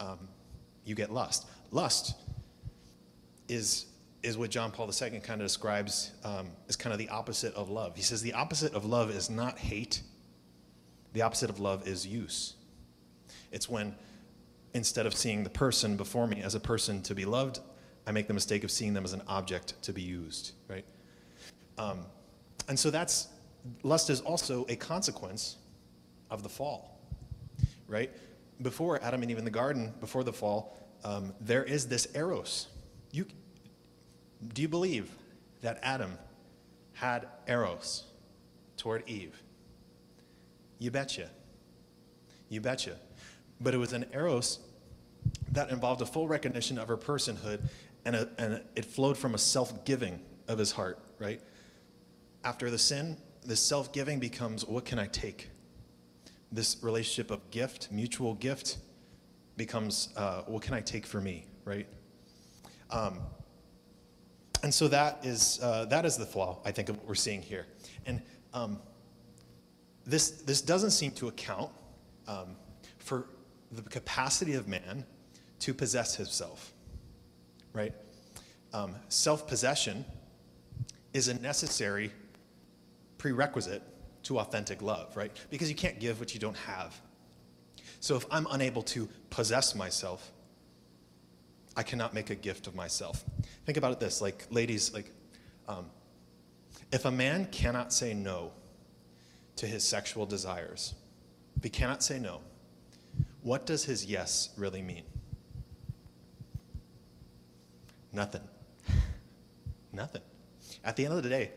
um, 0.01 0.29
you 0.85 0.95
get 0.95 1.13
lust. 1.13 1.47
Lust 1.71 2.15
is, 3.49 3.87
is 4.25 4.39
what 4.39 4.51
John 4.51 4.71
Paul 4.71 4.91
II 4.91 5.21
kind 5.21 5.41
of 5.41 5.47
describes 5.47 6.13
um, 6.25 6.49
as 6.69 6.77
kind 6.77 6.93
of 6.93 6.99
the 6.99 7.11
opposite 7.11 7.55
of 7.55 7.69
love. 7.69 7.95
He 7.95 8.03
says 8.03 8.23
the 8.23 8.33
opposite 8.33 8.73
of 8.73 8.85
love 8.87 9.11
is 9.11 9.29
not 9.29 9.59
hate, 9.59 10.03
the 11.13 11.23
opposite 11.23 11.51
of 11.51 11.61
love 11.61 11.87
is 11.87 12.07
use. 12.07 12.55
It's 13.53 13.69
when 13.69 13.95
instead 14.73 15.07
of 15.07 15.15
seeing 15.15 15.45
the 15.45 15.51
person 15.51 15.97
before 15.97 16.27
me 16.27 16.43
as 16.43 16.55
a 16.55 16.61
person 16.61 17.03
to 17.03 17.15
be 17.15 17.25
loved, 17.25 17.61
I 18.07 18.13
make 18.13 18.27
the 18.27 18.35
mistake 18.35 18.65
of 18.65 18.71
seeing 18.71 18.95
them 18.95 19.05
as 19.05 19.13
an 19.13 19.23
object 19.29 19.81
to 19.83 19.93
be 19.93 20.03
used, 20.03 20.53
right? 20.69 20.85
Um, 21.79 22.07
and 22.69 22.79
so 22.79 22.91
that's, 22.91 23.29
lust 23.83 24.11
is 24.11 24.21
also 24.21 24.65
a 24.69 24.77
consequence 24.77 25.57
of 26.31 26.43
the 26.43 26.49
fall, 26.49 26.99
right? 27.89 28.11
Before 28.63 29.03
Adam 29.03 29.23
and 29.23 29.31
Eve 29.31 29.39
in 29.39 29.45
the 29.45 29.51
garden, 29.51 29.93
before 30.01 30.25
the 30.25 30.33
fall, 30.33 30.77
um, 31.05 31.35
there 31.41 31.65
is 31.65 31.87
this 31.87 32.09
eros. 32.15 32.69
You, 33.13 33.27
do 34.53 34.63
you 34.63 34.69
believe 34.69 35.11
that 35.63 35.79
Adam 35.83 36.19
had 36.93 37.27
eros 37.47 38.05
toward 38.77 39.09
Eve? 39.09 39.43
You 40.79 40.91
betcha. 40.91 41.31
You 42.49 42.61
betcha. 42.61 42.97
But 43.61 43.75
it 43.75 43.79
was 43.79 43.93
an 43.93 44.07
eros 44.13 44.59
that 45.53 45.71
involved 45.71 46.03
a 46.03 46.07
full 46.07 46.29
recognition 46.29 46.79
of 46.79 46.89
her 46.89 46.97
personhood, 46.97 47.61
and, 48.05 48.17
a, 48.17 48.29
and 48.39 48.61
it 48.77 48.85
flowed 48.85 49.17
from 49.17 49.35
a 49.35 49.39
self 49.39 49.85
giving 49.85 50.21
of 50.49 50.59
his 50.59 50.73
heart, 50.73 50.99
right? 51.19 51.41
After 52.43 52.71
the 52.71 52.79
sin, 52.79 53.17
this 53.45 53.61
self 53.61 53.93
giving 53.93 54.19
becomes 54.19 54.65
what 54.65 54.85
can 54.85 54.99
I 54.99 55.07
take? 55.07 55.49
This 56.53 56.77
relationship 56.83 57.31
of 57.31 57.51
gift, 57.51 57.89
mutual 57.91 58.35
gift, 58.35 58.79
becomes 59.57 60.11
uh, 60.17 60.43
what 60.43 60.63
can 60.63 60.75
I 60.75 60.81
take 60.81 61.07
for 61.07 61.21
me, 61.21 61.47
right? 61.65 61.87
Um, 62.91 63.21
and 64.65 64.73
so 64.73 64.89
that 64.89 65.27
is, 65.27 65.61
uh, 65.63 65.85
that 65.91 66.07
is 66.07 66.17
the 66.17 66.25
flaw, 66.25 66.59
I 66.65 66.73
think, 66.73 66.89
of 66.89 66.97
what 66.97 67.07
we're 67.07 67.15
seeing 67.15 67.43
here. 67.43 67.67
And 68.07 68.23
um, 68.55 68.81
this, 70.07 70.31
this 70.31 70.63
doesn't 70.63 70.93
seem 70.93 71.11
to 71.13 71.29
account 71.29 71.71
um, 72.27 72.57
for 72.97 73.27
the 73.71 73.83
capacity 73.83 74.55
of 74.55 74.67
man 74.67 75.05
to 75.61 75.75
possess 75.75 76.15
himself, 76.15 76.73
right? 77.75 77.93
Um, 78.73 78.95
Self 79.11 79.47
possession 79.47 80.03
is 81.13 81.29
a 81.29 81.35
necessary 81.35 82.11
prerequisite 83.19 83.83
to 84.23 84.39
authentic 84.39 84.81
love, 84.81 85.15
right? 85.15 85.31
Because 85.51 85.69
you 85.69 85.77
can't 85.77 86.01
give 86.01 86.19
what 86.19 86.33
you 86.33 86.41
don't 86.41 86.57
have. 86.57 86.99
So 88.01 88.17
if 88.17 88.25
I'm 88.31 88.47
unable 88.51 88.83
to 88.85 89.11
possess 89.29 89.75
myself, 89.75 90.33
I 91.77 91.83
cannot 91.83 92.15
make 92.15 92.31
a 92.31 92.35
gift 92.35 92.67
of 92.67 92.75
myself. 92.75 93.25
Think 93.67 93.79
about 93.79 93.93
it 93.93 94.01
this 94.01 94.21
like, 94.21 94.47
ladies, 94.51 94.93
like, 94.93 95.11
um, 95.69 95.87
if 96.93 97.05
a 97.05 97.11
man 97.11 97.47
cannot 97.51 97.93
say 97.93 98.15
no 98.15 98.53
to 99.57 99.67
his 99.67 99.83
sexual 99.85 100.27
desires, 100.27 100.95
if 101.57 101.65
he 101.65 101.71
cannot 101.71 102.03
say 102.03 102.19
no, 102.19 102.41
what 103.43 103.67
does 103.67 103.85
his 103.85 104.05
yes 104.05 104.51
really 104.57 104.83
mean? 104.83 105.03
Nothing. 108.13 108.43
Nothing. 109.93 110.23
At 110.85 110.97
the 110.97 111.05
end 111.05 111.15
of 111.15 111.23
the 111.23 111.29
day, 111.29 111.51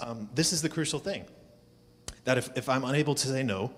um, 0.00 0.28
this 0.34 0.52
is 0.52 0.62
the 0.62 0.68
crucial 0.68 0.98
thing 0.98 1.24
that 2.24 2.38
if, 2.38 2.56
if 2.56 2.68
I'm 2.68 2.84
unable 2.84 3.14
to 3.14 3.28
say 3.28 3.42
no 3.42 3.72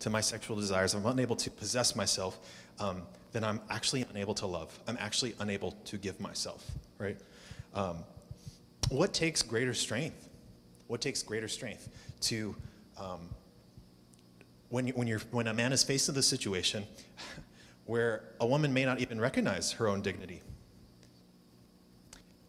to 0.00 0.10
my 0.10 0.20
sexual 0.20 0.56
desires, 0.56 0.94
I'm 0.94 1.06
unable 1.06 1.36
to 1.36 1.50
possess 1.50 1.94
myself, 1.94 2.38
um, 2.78 3.02
then 3.34 3.42
I'm 3.42 3.60
actually 3.68 4.06
unable 4.10 4.32
to 4.34 4.46
love. 4.46 4.78
I'm 4.86 4.96
actually 5.00 5.34
unable 5.40 5.72
to 5.86 5.98
give 5.98 6.20
myself, 6.20 6.64
right? 6.98 7.18
Um, 7.74 8.04
what 8.90 9.12
takes 9.12 9.42
greater 9.42 9.74
strength? 9.74 10.28
What 10.86 11.00
takes 11.00 11.20
greater 11.20 11.48
strength 11.48 11.88
to 12.22 12.54
um, 12.96 13.28
when, 14.68 14.86
you, 14.86 14.92
when, 14.94 15.08
you're, 15.08 15.20
when 15.32 15.48
a 15.48 15.52
man 15.52 15.72
is 15.72 15.82
faced 15.82 16.06
with 16.06 16.16
a 16.16 16.22
situation 16.22 16.84
where 17.86 18.22
a 18.40 18.46
woman 18.46 18.72
may 18.72 18.84
not 18.84 19.00
even 19.00 19.20
recognize 19.20 19.72
her 19.72 19.88
own 19.88 20.00
dignity 20.00 20.40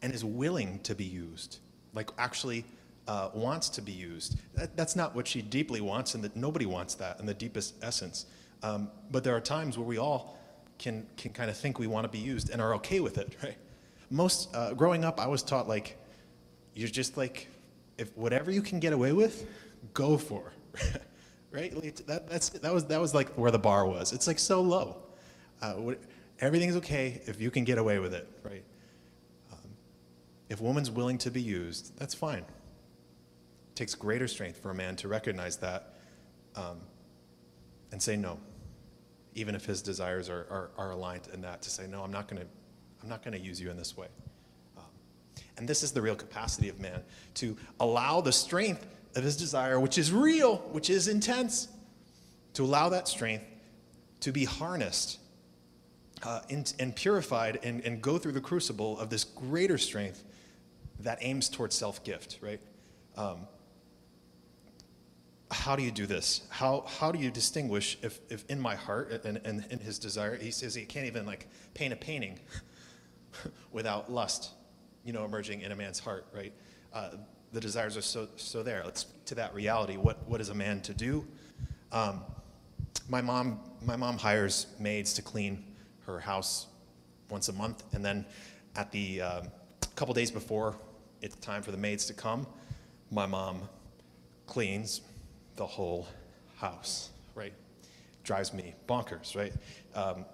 and 0.03 0.13
is 0.13 0.23
willing 0.23 0.79
to 0.83 0.93
be 0.93 1.03
used, 1.03 1.57
like 1.95 2.11
actually 2.19 2.63
uh, 3.07 3.29
wants 3.33 3.69
to 3.69 3.81
be 3.81 3.91
used. 3.91 4.37
That, 4.53 4.77
that's 4.77 4.95
not 4.95 5.15
what 5.15 5.27
she 5.27 5.41
deeply 5.41 5.81
wants, 5.81 6.13
and 6.13 6.23
that 6.23 6.35
nobody 6.35 6.67
wants 6.67 6.93
that 6.95 7.19
in 7.19 7.25
the 7.25 7.33
deepest 7.33 7.73
essence. 7.81 8.27
Um, 8.61 8.91
but 9.09 9.23
there 9.23 9.35
are 9.35 9.41
times 9.41 9.79
where 9.79 9.87
we 9.87 9.97
all 9.97 10.37
can, 10.77 11.07
can 11.17 11.31
kind 11.31 11.49
of 11.49 11.57
think 11.57 11.79
we 11.79 11.87
want 11.87 12.05
to 12.05 12.09
be 12.09 12.19
used 12.19 12.49
and 12.49 12.61
are 12.61 12.75
okay 12.75 12.99
with 12.99 13.17
it, 13.17 13.35
right? 13.43 13.57
Most, 14.09 14.53
uh, 14.55 14.73
growing 14.73 15.03
up, 15.03 15.19
I 15.19 15.27
was 15.27 15.43
taught 15.43 15.67
like, 15.67 15.97
you're 16.73 16.89
just 16.89 17.17
like, 17.17 17.47
if 17.97 18.15
whatever 18.17 18.51
you 18.51 18.61
can 18.61 18.79
get 18.79 18.93
away 18.93 19.13
with, 19.13 19.47
go 19.93 20.17
for. 20.17 20.53
right? 21.51 21.73
That, 22.05 22.29
that's, 22.29 22.49
that, 22.49 22.73
was, 22.73 22.85
that 22.85 22.99
was 22.99 23.13
like 23.13 23.29
where 23.29 23.51
the 23.51 23.59
bar 23.59 23.85
was. 23.85 24.11
It's 24.13 24.27
like 24.27 24.39
so 24.39 24.61
low. 24.61 24.97
Uh, 25.61 25.93
everything's 26.39 26.75
okay 26.75 27.21
if 27.25 27.39
you 27.39 27.49
can 27.49 27.63
get 27.63 27.77
away 27.77 27.99
with 27.99 28.13
it, 28.13 28.27
right? 28.43 28.63
Um, 29.51 29.69
if 30.49 30.59
woman's 30.59 30.91
willing 30.91 31.17
to 31.19 31.31
be 31.31 31.41
used, 31.41 31.97
that's 31.97 32.13
fine. 32.13 32.39
It 32.39 33.75
takes 33.75 33.95
greater 33.95 34.27
strength 34.27 34.61
for 34.61 34.71
a 34.71 34.75
man 34.75 34.97
to 34.97 35.07
recognize 35.07 35.57
that 35.57 35.93
um, 36.55 36.79
and 37.91 38.01
say 38.01 38.17
no, 38.17 38.39
even 39.35 39.53
if 39.53 39.65
his 39.65 39.81
desires 39.81 40.29
are, 40.29 40.47
are, 40.49 40.71
are, 40.77 40.91
aligned 40.91 41.27
in 41.33 41.41
that, 41.41 41.61
to 41.61 41.69
say, 41.69 41.85
no, 41.87 42.01
I'm 42.01 42.11
not 42.11 42.27
going 42.27 42.41
to 42.41 42.47
I'm 43.03 43.09
not 43.09 43.23
going 43.23 43.33
to 43.33 43.39
use 43.39 43.61
you 43.61 43.69
in 43.69 43.77
this 43.77 43.95
way. 43.95 44.07
Um, 44.75 44.83
and 45.57 45.67
this 45.67 45.83
is 45.83 45.91
the 45.91 46.01
real 46.01 46.15
capacity 46.15 46.69
of 46.69 46.79
man 46.79 47.03
to 47.35 47.55
allow 47.79 48.19
the 48.19 48.31
strength 48.31 48.87
of 49.15 49.23
his 49.23 49.37
desire, 49.37 49.79
which 49.79 49.99
is 49.99 50.11
real, 50.11 50.57
which 50.71 50.89
is 50.89 51.07
intense, 51.07 51.67
to 52.53 52.63
allow 52.63 52.89
that 52.89 53.07
strength 53.07 53.45
to 54.21 54.31
be 54.31 54.45
harnessed 54.45 55.19
uh, 56.23 56.41
in, 56.49 56.65
and 56.79 56.95
purified 56.95 57.59
and, 57.61 57.83
and 57.85 58.01
go 58.01 58.17
through 58.17 58.31
the 58.31 58.41
crucible 58.41 58.97
of 58.99 59.11
this 59.11 59.23
greater 59.23 59.77
strength 59.77 60.23
that 61.01 61.19
aims 61.21 61.49
towards 61.49 61.75
self 61.75 62.03
gift, 62.03 62.39
right? 62.41 62.61
Um, 63.17 63.47
how 65.51 65.75
do 65.75 65.83
you 65.83 65.91
do 65.91 66.05
this? 66.05 66.41
How, 66.49 66.85
how 66.99 67.11
do 67.11 67.19
you 67.19 67.29
distinguish 67.29 67.97
if, 68.01 68.19
if 68.29 68.45
in 68.49 68.59
my 68.59 68.75
heart 68.75 69.25
and, 69.25 69.39
and 69.45 69.65
in 69.69 69.79
his 69.79 69.99
desire, 69.99 70.35
he 70.35 70.51
says 70.51 70.73
he 70.73 70.85
can't 70.85 71.05
even 71.05 71.25
like 71.25 71.47
paint 71.73 71.93
a 71.93 71.95
painting 71.95 72.39
without 73.71 74.11
lust, 74.11 74.51
you 75.03 75.13
know, 75.13 75.23
emerging 75.23 75.61
in 75.61 75.71
a 75.71 75.75
man's 75.75 75.99
heart, 75.99 76.25
right? 76.35 76.53
Uh, 76.93 77.11
the 77.51 77.59
desires 77.59 77.95
are 77.95 78.01
so, 78.01 78.27
so 78.37 78.63
there. 78.63 78.81
Let's 78.83 79.05
to 79.25 79.35
that 79.35 79.53
reality. 79.53 79.97
What, 79.97 80.27
what 80.27 80.41
is 80.41 80.49
a 80.49 80.53
man 80.53 80.81
to 80.81 80.93
do? 80.93 81.25
Um, 81.91 82.21
my, 83.07 83.21
mom, 83.21 83.59
my 83.83 83.95
mom 83.95 84.17
hires 84.17 84.67
maids 84.79 85.13
to 85.13 85.21
clean 85.21 85.63
her 86.05 86.19
house 86.19 86.67
once 87.29 87.49
a 87.49 87.53
month, 87.53 87.83
and 87.93 88.03
then 88.03 88.25
at 88.75 88.91
the 88.91 89.21
uh, 89.21 89.41
couple 89.95 90.13
days 90.13 90.31
before 90.31 90.75
it's 91.21 91.35
time 91.37 91.61
for 91.61 91.71
the 91.71 91.77
maids 91.77 92.05
to 92.05 92.13
come, 92.13 92.45
my 93.11 93.25
mom 93.25 93.61
cleans 94.47 95.01
the 95.55 95.65
whole 95.65 96.07
house, 96.57 97.09
right? 97.33 97.53
Drives 98.23 98.53
me 98.53 98.73
bonkers, 98.87 99.35
right? 99.35 99.53
Um, 99.93 100.25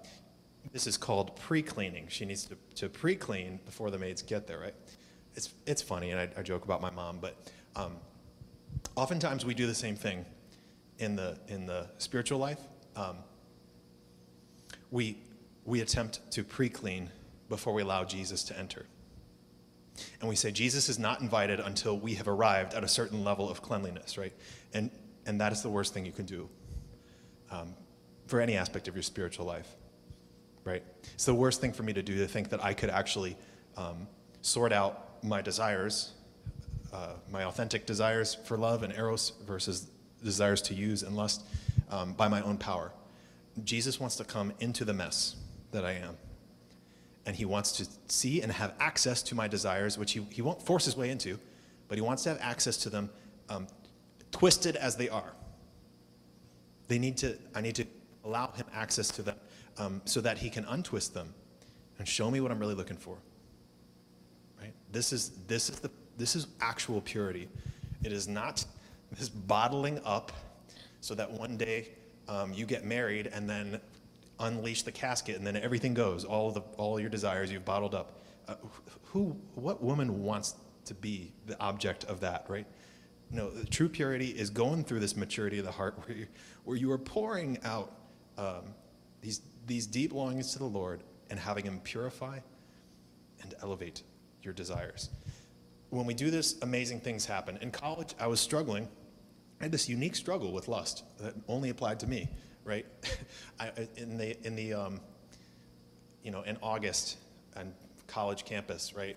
this 0.72 0.86
is 0.86 0.96
called 0.96 1.36
pre-cleaning. 1.36 2.06
She 2.08 2.24
needs 2.24 2.44
to, 2.44 2.56
to 2.76 2.88
pre-clean 2.88 3.60
before 3.64 3.90
the 3.90 3.98
maids 3.98 4.22
get 4.22 4.46
there, 4.46 4.58
right? 4.58 4.74
it's, 5.34 5.50
it's 5.66 5.82
funny, 5.82 6.10
and 6.10 6.20
I, 6.20 6.28
I 6.36 6.42
joke 6.42 6.64
about 6.64 6.80
my 6.80 6.90
mom, 6.90 7.18
but 7.20 7.36
um, 7.76 7.96
oftentimes 8.96 9.44
we 9.44 9.54
do 9.54 9.66
the 9.66 9.74
same 9.74 9.96
thing 9.96 10.24
in 10.98 11.16
the, 11.16 11.38
in 11.48 11.66
the 11.66 11.88
spiritual 11.98 12.38
life. 12.38 12.60
Um, 12.96 13.16
we, 14.90 15.18
we 15.64 15.80
attempt 15.80 16.20
to 16.32 16.44
pre 16.44 16.68
clean 16.68 17.10
before 17.48 17.72
we 17.72 17.82
allow 17.82 18.04
Jesus 18.04 18.44
to 18.44 18.58
enter. 18.58 18.86
And 20.20 20.28
we 20.28 20.36
say 20.36 20.50
Jesus 20.50 20.88
is 20.88 20.98
not 20.98 21.20
invited 21.20 21.60
until 21.60 21.98
we 21.98 22.14
have 22.14 22.28
arrived 22.28 22.74
at 22.74 22.82
a 22.82 22.88
certain 22.88 23.24
level 23.24 23.50
of 23.50 23.62
cleanliness, 23.62 24.16
right? 24.16 24.32
And, 24.72 24.90
and 25.26 25.40
that 25.40 25.52
is 25.52 25.62
the 25.62 25.68
worst 25.68 25.94
thing 25.94 26.04
you 26.04 26.12
can 26.12 26.26
do 26.26 26.48
um, 27.50 27.74
for 28.26 28.40
any 28.40 28.56
aspect 28.56 28.88
of 28.88 28.94
your 28.94 29.02
spiritual 29.02 29.46
life, 29.46 29.68
right? 30.64 30.82
It's 31.14 31.24
the 31.24 31.34
worst 31.34 31.60
thing 31.60 31.72
for 31.72 31.82
me 31.82 31.92
to 31.92 32.02
do 32.02 32.16
to 32.18 32.26
think 32.26 32.48
that 32.50 32.64
I 32.64 32.74
could 32.74 32.90
actually 32.90 33.36
um, 33.76 34.06
sort 34.40 34.72
out 34.72 35.22
my 35.24 35.40
desires, 35.42 36.12
uh, 36.92 37.14
my 37.30 37.44
authentic 37.44 37.86
desires 37.86 38.34
for 38.34 38.56
love 38.56 38.82
and 38.82 38.92
eros 38.94 39.32
versus 39.46 39.88
desires 40.22 40.62
to 40.62 40.74
use 40.74 41.02
and 41.02 41.16
lust 41.16 41.44
um, 41.90 42.12
by 42.14 42.28
my 42.28 42.40
own 42.42 42.56
power. 42.56 42.92
Jesus 43.64 44.00
wants 44.00 44.16
to 44.16 44.24
come 44.24 44.52
into 44.60 44.84
the 44.84 44.94
mess 44.94 45.36
that 45.72 45.84
I 45.84 45.92
am. 45.92 46.16
And 47.24 47.36
he 47.36 47.44
wants 47.44 47.72
to 47.72 47.86
see 48.08 48.42
and 48.42 48.50
have 48.50 48.74
access 48.80 49.22
to 49.24 49.34
my 49.34 49.46
desires, 49.46 49.96
which 49.96 50.12
he, 50.12 50.26
he 50.30 50.42
won't 50.42 50.60
force 50.60 50.84
his 50.84 50.96
way 50.96 51.10
into, 51.10 51.38
but 51.86 51.96
he 51.96 52.02
wants 52.02 52.24
to 52.24 52.30
have 52.30 52.38
access 52.40 52.76
to 52.78 52.90
them 52.90 53.10
um, 53.48 53.66
twisted 54.32 54.76
as 54.76 54.96
they 54.96 55.08
are. 55.08 55.32
They 56.88 56.98
need 56.98 57.16
to, 57.18 57.38
I 57.54 57.60
need 57.60 57.76
to 57.76 57.86
allow 58.24 58.50
him 58.52 58.66
access 58.74 59.08
to 59.12 59.22
them 59.22 59.36
um, 59.78 60.02
so 60.04 60.20
that 60.20 60.38
he 60.38 60.50
can 60.50 60.64
untwist 60.64 61.14
them 61.14 61.32
and 61.98 62.08
show 62.08 62.30
me 62.30 62.40
what 62.40 62.50
I'm 62.50 62.58
really 62.58 62.74
looking 62.74 62.96
for. 62.96 63.16
Right? 64.60 64.72
This 64.90 65.12
is, 65.12 65.30
this 65.46 65.68
is, 65.68 65.78
the, 65.80 65.90
this 66.18 66.34
is 66.34 66.48
actual 66.60 67.00
purity. 67.00 67.48
It 68.02 68.12
is 68.12 68.26
not 68.28 68.64
this 69.12 69.28
bottling 69.28 70.00
up 70.04 70.32
so 71.00 71.14
that 71.14 71.30
one 71.30 71.56
day 71.56 71.88
um, 72.28 72.52
you 72.52 72.66
get 72.66 72.84
married 72.84 73.28
and 73.28 73.48
then 73.48 73.80
unleash 74.40 74.82
the 74.82 74.92
casket 74.92 75.36
and 75.36 75.46
then 75.46 75.56
everything 75.56 75.94
goes. 75.94 76.24
All, 76.24 76.50
the, 76.50 76.62
all 76.76 76.98
your 76.98 77.10
desires 77.10 77.50
you've 77.50 77.64
bottled 77.64 77.94
up. 77.94 78.22
Uh, 78.48 78.54
who, 79.04 79.36
what 79.54 79.82
woman 79.82 80.22
wants 80.22 80.54
to 80.86 80.94
be 80.94 81.32
the 81.46 81.58
object 81.60 82.04
of 82.04 82.20
that, 82.20 82.44
right? 82.48 82.66
No, 83.32 83.50
true 83.70 83.88
purity 83.88 84.28
is 84.28 84.50
going 84.50 84.84
through 84.84 85.00
this 85.00 85.16
maturity 85.16 85.58
of 85.58 85.64
the 85.64 85.72
heart 85.72 85.98
where 86.04 86.16
you, 86.16 86.26
where 86.64 86.76
you 86.76 86.92
are 86.92 86.98
pouring 86.98 87.58
out 87.64 87.92
um, 88.36 88.74
these, 89.22 89.40
these 89.66 89.86
deep 89.86 90.12
longings 90.12 90.52
to 90.52 90.58
the 90.58 90.66
Lord 90.66 91.02
and 91.30 91.40
having 91.40 91.64
Him 91.64 91.80
purify 91.82 92.38
and 93.40 93.54
elevate 93.62 94.02
your 94.42 94.52
desires. 94.52 95.08
When 95.88 96.04
we 96.04 96.12
do 96.12 96.30
this, 96.30 96.56
amazing 96.60 97.00
things 97.00 97.24
happen. 97.24 97.58
In 97.62 97.70
college, 97.70 98.14
I 98.20 98.26
was 98.26 98.38
struggling. 98.38 98.86
I 99.60 99.64
had 99.64 99.72
this 99.72 99.88
unique 99.88 100.14
struggle 100.14 100.52
with 100.52 100.68
lust 100.68 101.04
that 101.18 101.34
only 101.48 101.70
applied 101.70 102.00
to 102.00 102.06
me, 102.06 102.28
right? 102.64 102.84
I, 103.60 103.70
in 103.96 104.18
the, 104.18 104.46
in 104.46 104.56
the 104.56 104.74
um, 104.74 105.00
you 106.22 106.30
know, 106.30 106.42
in 106.42 106.58
August 106.62 107.16
on 107.56 107.72
college 108.06 108.44
campus, 108.44 108.94
right? 108.94 109.16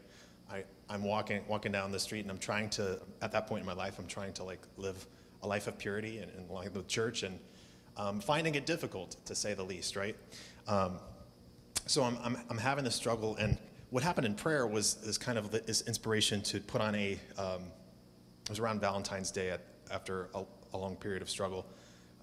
I'm 0.90 1.04
walking, 1.04 1.42
walking 1.48 1.72
down 1.72 1.92
the 1.92 2.00
street 2.00 2.22
and 2.22 2.32
I'm 2.32 2.38
trying 2.38 2.70
to, 2.72 3.00
at 3.22 3.32
that 3.32 3.48
point 3.48 3.62
in 3.62 3.66
my 3.66 3.74
life, 3.74 3.98
I'm 3.98 4.08
trying 4.08 4.34
to 4.34 4.44
like 4.44 4.62
live 4.78 5.06
a 5.42 5.48
life 5.48 5.68
of 5.68 5.78
purity 5.78 6.20
and, 6.20 6.32
and 6.38 6.50
like 6.50 6.74
the 6.74 6.84
church 6.84 7.24
and 7.24 7.40
um, 7.98 8.20
finding 8.20 8.56
it 8.56 8.66
difficult 8.66 9.16
to 9.26 9.36
say 9.36 9.54
the 9.54 9.64
least, 9.64 9.96
right? 9.96 10.16
Um, 10.68 10.98
so 11.88 12.04
I'm, 12.04 12.18
I'm, 12.24 12.38
I'm, 12.50 12.58
having 12.58 12.84
this 12.84 12.96
struggle 12.96 13.36
and 13.36 13.58
what 13.92 14.04
happened 14.04 14.26
in 14.26 14.36
prayer 14.36 14.66
was 14.68 14.96
this 14.96 15.18
kind 15.18 15.38
of 15.38 15.52
this 15.52 15.82
inspiration 15.82 16.42
to 16.42 16.60
put 16.60 16.82
on 16.82 16.96
a, 16.96 17.20
um, 17.38 17.62
it 18.44 18.50
was 18.50 18.60
around 18.60 18.82
Valentine's 18.82 19.32
Day 19.32 19.52
at, 19.52 19.62
after 19.92 20.30
a, 20.34 20.44
a, 20.74 20.78
long 20.78 20.96
period 20.96 21.22
of 21.22 21.30
struggle, 21.30 21.66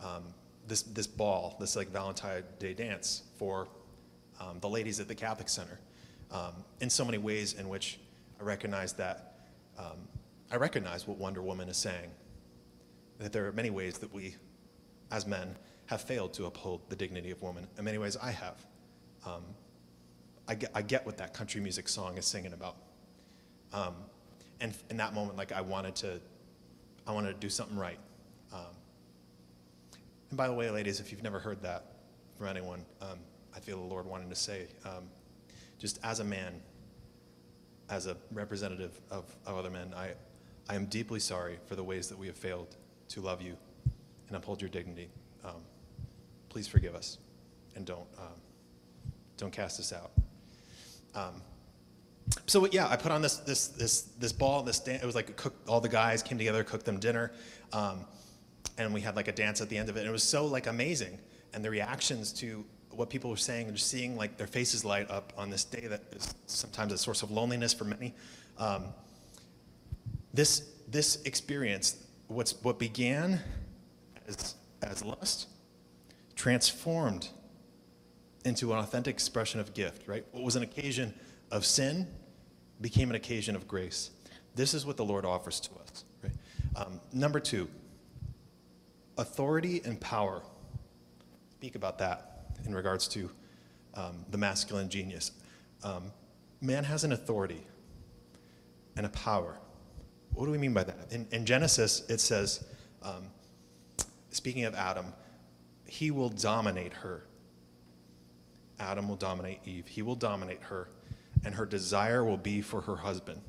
um, 0.03 0.35
this, 0.67 0.83
this 0.83 1.07
ball, 1.07 1.57
this 1.61 1.77
like 1.77 1.89
Valentine's 1.89 2.45
Day 2.59 2.75
dance 2.75 3.23
for 3.37 3.69
um, 4.41 4.59
the 4.61 4.69
ladies 4.69 5.01
at 5.01 5.09
the 5.09 5.15
Catholic 5.15 5.49
Center 5.49 5.79
um, 6.31 6.53
in 6.81 6.91
so 6.91 7.05
many 7.05 7.19
ways 7.19 7.55
in 7.55 7.69
which 7.69 7.99
I 8.43 8.45
recognize 8.45 8.93
that 8.95 9.35
um, 9.79 10.09
I 10.51 10.57
recognize 10.57 11.07
what 11.07 11.17
Wonder 11.17 11.41
Woman 11.43 11.69
is 11.69 11.77
saying. 11.77 12.11
That 13.19 13.33
there 13.33 13.47
are 13.47 13.53
many 13.53 13.71
ways 13.71 13.99
that 13.99 14.13
we, 14.13 14.35
as 15.13 15.27
men, 15.29 15.55
have 15.87 16.01
failed 16.01 16.35
to 16.35 16.47
uphold 16.47 16.81
the 16.89 16.97
dignity 16.97 17.31
of 17.31 17.41
woman. 17.41 17.69
In 17.79 17.85
many 17.85 17.99
ways, 17.99 18.17
I 18.17 18.33
have. 18.33 18.57
Um, 19.25 19.45
I, 20.49 20.57
get, 20.57 20.73
I 20.75 20.83
get 20.83 21.07
what 21.07 21.17
that 21.19 21.35
country 21.35 21.61
music 21.61 21.89
song 21.89 22.19
is 22.19 22.27
singing 22.27 22.53
about. 22.53 22.77
Um, 23.73 23.95
and 24.61 24.75
in 24.91 24.97
that 24.97 25.15
moment, 25.15 25.39
like 25.39 25.53
I 25.53 25.61
wanted 25.61 25.95
to, 25.97 26.21
I 27.07 27.13
wanted 27.13 27.35
to 27.35 27.39
do 27.39 27.49
something 27.49 27.79
right. 27.79 27.99
Um, 28.53 28.75
and 30.31 30.37
by 30.37 30.49
the 30.49 30.55
way, 30.55 30.69
ladies, 30.69 30.99
if 30.99 31.13
you've 31.13 31.23
never 31.23 31.39
heard 31.39 31.63
that 31.63 31.93
from 32.37 32.49
anyone, 32.49 32.85
um, 33.01 33.21
I 33.55 33.61
feel 33.61 33.77
the 33.77 33.87
Lord 33.87 34.05
wanting 34.05 34.31
to 34.31 34.37
say, 34.37 34.67
um, 34.85 35.05
just 35.79 36.01
as 36.03 36.19
a 36.19 36.25
man, 36.25 36.61
as 37.93 38.07
a 38.07 38.17
representative 38.33 38.99
of, 39.11 39.25
of 39.45 39.59
other 39.59 39.69
men, 39.69 39.93
I, 39.95 40.13
I 40.67 40.77
am 40.77 40.87
deeply 40.87 41.21
sorry 41.21 41.59
for 41.67 41.77
the 41.77 41.85
ways 41.85 42.09
that 42.09 42.19
we 42.19 42.27
have 42.27 42.37
failed 42.37 42.75
to 43.11 43.21
love 43.21 43.43
you 43.43 43.55
and 44.29 44.37
uphold 44.37 44.63
your 44.63 44.71
dignity. 44.71 45.11
Um, 45.45 45.61
please 46.49 46.67
forgive 46.67 46.95
us 46.95 47.19
and 47.77 47.85
don't, 47.85 48.07
um, 48.19 48.41
don't 49.37 49.53
cast 49.53 49.79
us 49.79 49.93
out. 49.93 50.11
Um, 51.15 51.43
so 52.47 52.67
yeah, 52.67 52.89
I 52.89 52.97
put 52.97 53.13
on 53.13 53.21
this 53.21 53.37
this 53.39 53.67
this 53.69 54.03
this 54.19 54.33
ball. 54.33 54.63
This 54.63 54.79
dan- 54.79 55.01
it 55.03 55.05
was 55.05 55.15
like 55.15 55.37
cook, 55.37 55.55
all 55.69 55.81
the 55.81 55.89
guys 55.89 56.23
came 56.23 56.39
together, 56.39 56.65
cooked 56.65 56.87
them 56.87 56.99
dinner, 56.99 57.33
um, 57.75 58.07
and 58.79 58.95
we 58.95 59.03
had 59.03 59.17
like 59.17 59.29
a 59.29 59.33
dance 59.33 59.61
at 59.61 59.69
the 59.69 59.77
end 59.77 59.91
of 59.91 59.97
it. 59.97 60.01
And 60.01 60.09
it 60.09 60.13
was 60.13 60.23
so 60.23 60.47
like 60.47 60.67
amazing, 60.67 61.19
and 61.53 61.63
the 61.63 61.69
reactions 61.69 62.33
to 62.35 62.65
what 62.95 63.11
people 63.11 63.31
were 63.31 63.37
saying 63.37 63.69
and 63.69 63.77
just 63.77 63.91
seeing 63.91 64.17
like 64.17 64.37
their 64.37 64.47
faces 64.47 64.85
light 64.85 65.11
up 65.11 65.33
on 65.37 65.51
this 65.51 65.65
day 65.65 65.87
that 65.87 66.03
is 66.15 66.35
sometimes 66.47 66.93
a 66.93 66.99
source 66.99 67.23
of 67.23 67.31
loneliness 67.31 67.73
for 67.73 67.85
many. 67.85 68.15
Um, 68.59 68.87
this 70.35 70.69
this 70.89 71.23
experience, 71.25 71.97
what's 72.29 72.55
what 72.63 72.79
began 72.79 73.41
as 74.27 74.55
as 74.83 75.05
lust, 75.05 75.49
transformed 76.37 77.29
into 78.45 78.73
an 78.73 78.79
authentic 78.79 79.15
expression 79.15 79.61
of 79.61 79.75
gift. 79.75 80.07
Right, 80.09 80.25
what 80.33 80.43
was 80.43 80.57
an 80.57 80.63
occasion 80.63 81.15
of 81.51 81.65
sin 81.65 82.07
became 82.81 83.11
an 83.11 83.17
occasion 83.17 83.57
of 83.57 83.69
grace. 83.69 84.11
This 84.55 84.75
is 84.75 84.85
what 84.85 84.97
the 84.97 85.05
Lord 85.05 85.25
offers 85.25 85.61
to 85.61 85.71
us. 85.81 86.05
Right? 86.23 86.33
Um, 86.77 87.01
number 87.13 87.41
two, 87.41 87.69
authority 89.17 89.81
and 89.85 90.01
power. 90.01 90.43
Speak 91.53 91.75
about 91.75 91.99
that 91.99 92.32
in 92.67 92.75
regards 92.75 93.09
to 93.09 93.31
um, 93.95 94.25
the 94.31 94.39
masculine 94.39 94.89
genius. 94.89 95.33
Um, 95.83 96.13
man 96.61 96.85
has 96.85 97.05
an 97.05 97.13
authority 97.13 97.67
and 98.97 99.07
a 99.07 99.11
power. 99.11 99.59
What 100.35 100.47
do 100.47 100.53
we 100.53 100.59
mean 100.59 100.73
by 100.73 100.85
that? 100.85 101.09
In, 101.11 101.27
in 101.31 101.45
Genesis, 101.45 102.05
it 102.09 102.21
says, 102.21 102.65
um, 103.03 103.25
speaking 104.31 104.65
of 104.65 104.75
Adam, 104.75 105.07
he 105.87 106.11
will 106.11 106.31
dominate 106.31 106.93
her. 106.93 107.25
Adam 108.81 109.09
will 109.09 109.17
dominate 109.17 109.61
Eve. 109.67 109.87
He 109.87 110.03
will 110.03 110.15
dominate 110.15 110.63
her, 110.63 110.89
and 111.45 111.55
her 111.55 111.67
desire 111.67 112.25
will 112.25 112.39
be 112.39 112.63
for 112.63 112.81
her 112.81 112.97
husband. 112.97 113.41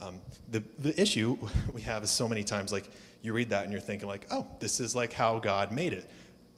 Um, 0.00 0.20
the, 0.50 0.62
the 0.78 1.00
issue 1.00 1.38
we 1.72 1.82
have 1.82 2.02
is 2.02 2.10
so 2.10 2.28
many 2.28 2.42
times, 2.42 2.72
like, 2.72 2.90
you 3.22 3.32
read 3.32 3.50
that 3.50 3.64
and 3.64 3.72
you're 3.72 3.80
thinking, 3.80 4.08
like, 4.08 4.26
oh, 4.30 4.46
this 4.60 4.80
is 4.80 4.94
like 4.94 5.12
how 5.12 5.38
God 5.38 5.72
made 5.72 5.92
it. 5.92 6.08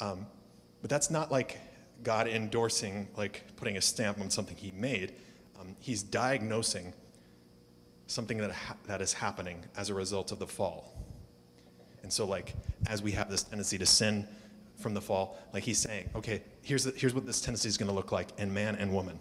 Um, 0.01 0.27
but 0.81 0.91
that's 0.91 1.11
not 1.11 1.31
like 1.31 1.59
God 2.03 2.27
endorsing, 2.29 3.09
like 3.17 3.45
putting 3.57 3.77
a 3.77 3.81
stamp 3.81 4.21
on 4.21 4.31
something 4.31 4.57
he 4.57 4.71
made. 4.73 5.15
Um, 5.61 5.77
he's 5.79 6.03
diagnosing 6.03 6.95
something 8.07 8.39
that, 8.39 8.53
ha- 8.53 8.77
that 8.87 9.01
is 9.01 9.13
happening 9.13 9.65
as 9.77 9.91
a 9.91 9.95
result 9.95 10.33
of 10.33 10.39
the 10.39 10.47
fall. 10.47 10.93
And 12.03 12.13
so, 12.13 12.27
like, 12.27 12.55
as 12.87 13.03
we 13.03 13.13
have 13.13 13.31
this 13.31 13.43
tendency 13.43 13.79
to 13.79 13.87
sin 13.87 14.27
from 14.79 14.95
the 14.95 15.01
fall, 15.01 15.39
like 15.53 15.63
he's 15.63 15.79
saying, 15.79 16.09
okay, 16.15 16.43
here's, 16.63 16.85
the, 16.85 16.93
here's 16.93 17.15
what 17.15 17.27
this 17.27 17.41
tendency 17.41 17.69
is 17.69 17.77
going 17.77 17.89
to 17.89 17.95
look 17.95 18.11
like 18.11 18.29
in 18.39 18.53
man 18.53 18.77
and 18.77 18.93
woman. 18.93 19.19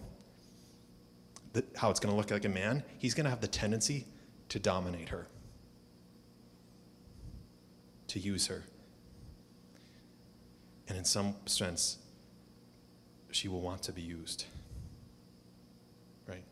The, 1.54 1.66
how 1.76 1.90
it's 1.90 2.00
going 2.00 2.12
to 2.12 2.18
look 2.18 2.32
like 2.32 2.46
a 2.46 2.50
man, 2.50 2.84
he's 2.98 3.14
going 3.14 3.26
to 3.26 3.30
have 3.30 3.42
the 3.42 3.48
tendency 3.48 4.06
to 4.50 4.60
dominate 4.60 5.10
her, 5.10 5.28
to 8.08 8.20
use 8.20 8.48
her. 8.48 8.64
And 10.88 10.98
in 10.98 11.06
some 11.06 11.36
sense, 11.46 11.98
she 13.40 13.48
will 13.48 13.62
want 13.62 13.82
to 13.84 13.94
be 13.94 14.02
used. 14.02 14.46
Right? 16.28 16.44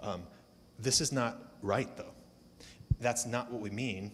Um, 0.00 0.24
this 0.80 1.00
is 1.00 1.12
not 1.12 1.54
right, 1.62 1.96
though. 1.96 2.12
That's 3.00 3.24
not 3.24 3.52
what 3.52 3.60
we 3.62 3.70
mean 3.70 4.10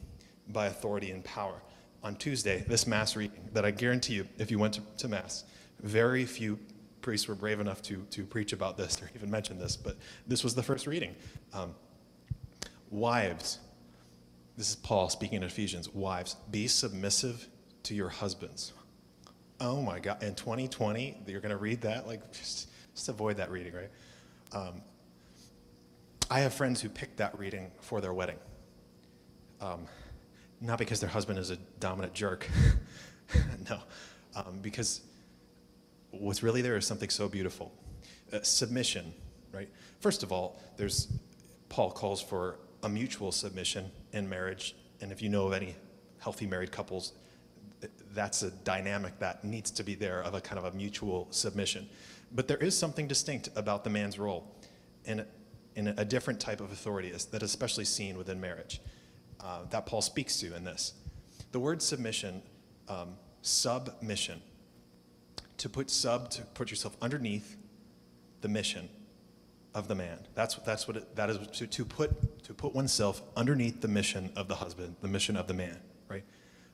by 0.49 0.67
authority 0.67 1.11
and 1.11 1.25
power. 1.25 1.63
On 2.05 2.15
Tuesday, 2.15 2.63
this 2.69 2.87
Mass 2.87 3.17
reading, 3.17 3.49
that 3.55 3.65
I 3.65 3.71
guarantee 3.71 4.15
you, 4.15 4.29
if 4.37 4.51
you 4.51 4.59
went 4.59 4.75
to, 4.75 4.83
to 4.99 5.09
Mass, 5.09 5.45
very 5.83 6.27
few 6.27 6.59
priests 7.01 7.27
were 7.27 7.35
brave 7.35 7.59
enough 7.59 7.81
to, 7.83 8.07
to 8.11 8.25
preach 8.25 8.53
about 8.53 8.77
this 8.77 9.01
or 9.01 9.11
even 9.15 9.31
mention 9.31 9.59
this, 9.59 9.77
but 9.77 9.97
this 10.27 10.45
was 10.45 10.55
the 10.55 10.63
first 10.63 10.87
reading. 10.87 11.15
Um, 11.55 11.75
wives, 12.91 13.61
this 14.59 14.69
is 14.69 14.77
Paul 14.77 15.09
speaking 15.09 15.39
in 15.39 15.45
Ephesians, 15.45 15.89
wives, 15.89 16.37
be 16.51 16.69
submissive 16.69 17.49
to 17.85 17.95
your 17.95 18.11
husbands 18.11 18.75
oh 19.61 19.81
my 19.83 19.99
God, 19.99 20.23
in 20.23 20.35
2020, 20.35 21.23
you're 21.27 21.41
going 21.41 21.51
to 21.51 21.57
read 21.57 21.81
that? 21.83 22.07
Like, 22.07 22.33
just, 22.33 22.69
just 22.95 23.09
avoid 23.09 23.37
that 23.39 23.51
reading, 23.51 23.73
right? 23.73 23.91
Um, 24.53 24.83
I 26.31 26.41
have 26.41 26.55
friends 26.55 26.81
who 26.81 26.89
picked 26.89 27.17
that 27.19 27.39
reading 27.39 27.71
for 27.81 28.01
their 28.01 28.13
wedding. 28.13 28.39
Um, 29.61 29.87
not 30.61 30.79
because 30.79 31.01
their 31.01 31.11
husband 31.11 31.39
is 31.39 31.51
a 31.51 31.57
dominant 31.81 32.15
jerk, 32.15 32.49
no, 33.71 33.81
um, 34.37 34.59
because 34.61 35.01
what's 36.11 36.43
really 36.43 36.63
there 36.63 36.77
is 36.77 36.87
something 36.87 37.09
so 37.09 37.29
beautiful. 37.29 37.73
Uh, 38.33 38.41
submission, 38.43 39.13
right? 39.53 39.69
First 40.01 40.23
of 40.23 40.33
all, 40.33 40.61
there's 40.77 41.09
Paul 41.69 41.91
calls 41.91 42.21
for 42.21 42.59
a 42.83 42.89
mutual 42.89 43.33
submission 43.33 43.91
in 44.13 44.29
marriage, 44.29 44.77
and 45.01 45.11
if 45.13 45.23
you 45.23 45.29
know 45.29 45.47
of 45.47 45.53
any 45.53 45.75
healthy 46.19 46.47
married 46.47 46.73
couples, 46.73 47.13
that's 48.13 48.43
a 48.43 48.51
dynamic 48.51 49.19
that 49.19 49.45
needs 49.45 49.71
to 49.71 49.85
be 49.85 49.95
there 49.95 50.23
of 50.23 50.35
a 50.35 50.41
kind 50.41 50.59
of 50.59 50.65
a 50.65 50.77
mutual 50.77 51.29
submission. 51.31 51.89
But 52.33 52.49
there 52.49 52.59
is 52.59 52.77
something 52.77 53.07
distinct 53.07 53.49
about 53.57 53.85
the 53.85 53.91
man's 53.91 54.19
role 54.19 54.55
in, 55.05 55.25
in 55.77 55.89
a 55.89 56.05
different 56.05 56.41
type 56.41 56.61
of 56.61 56.73
authority 56.73 57.11
that 57.11 57.43
is 57.43 57.51
especially 57.51 57.85
seen 57.85 58.19
within 58.19 58.41
marriage 58.41 58.81
uh, 59.41 59.61
that 59.71 59.87
Paul 59.87 60.03
speaks 60.03 60.39
to 60.41 60.55
in 60.55 60.65
this. 60.65 60.95
The 61.53 61.61
word 61.61 61.81
submission 61.81 62.43
um, 62.89 63.17
submission. 63.43 64.43
To 65.59 65.69
put 65.69 65.91
sub, 65.91 66.31
to 66.31 66.43
put 66.43 66.71
yourself 66.71 66.97
underneath 67.03 67.57
the 68.41 68.49
mission 68.49 68.89
of 69.75 69.89
the 69.89 69.95
man. 69.95 70.19
That's, 70.35 70.55
that's 70.57 70.87
what 70.87 70.99
it, 70.99 71.17
that 71.17 71.31
is, 71.31 71.39
to, 71.59 71.67
to, 71.67 71.85
put, 71.85 72.45
to 72.45 72.55
put 72.55 72.75
oneself 72.75 73.23
underneath 73.37 73.81
the 73.81 73.89
mission 73.89 74.33
of 74.37 74.49
the 74.49 74.55
husband, 74.55 74.97
the 75.01 75.09
mission 75.09 75.37
of 75.37 75.49
the 75.49 75.55
man? 75.55 75.79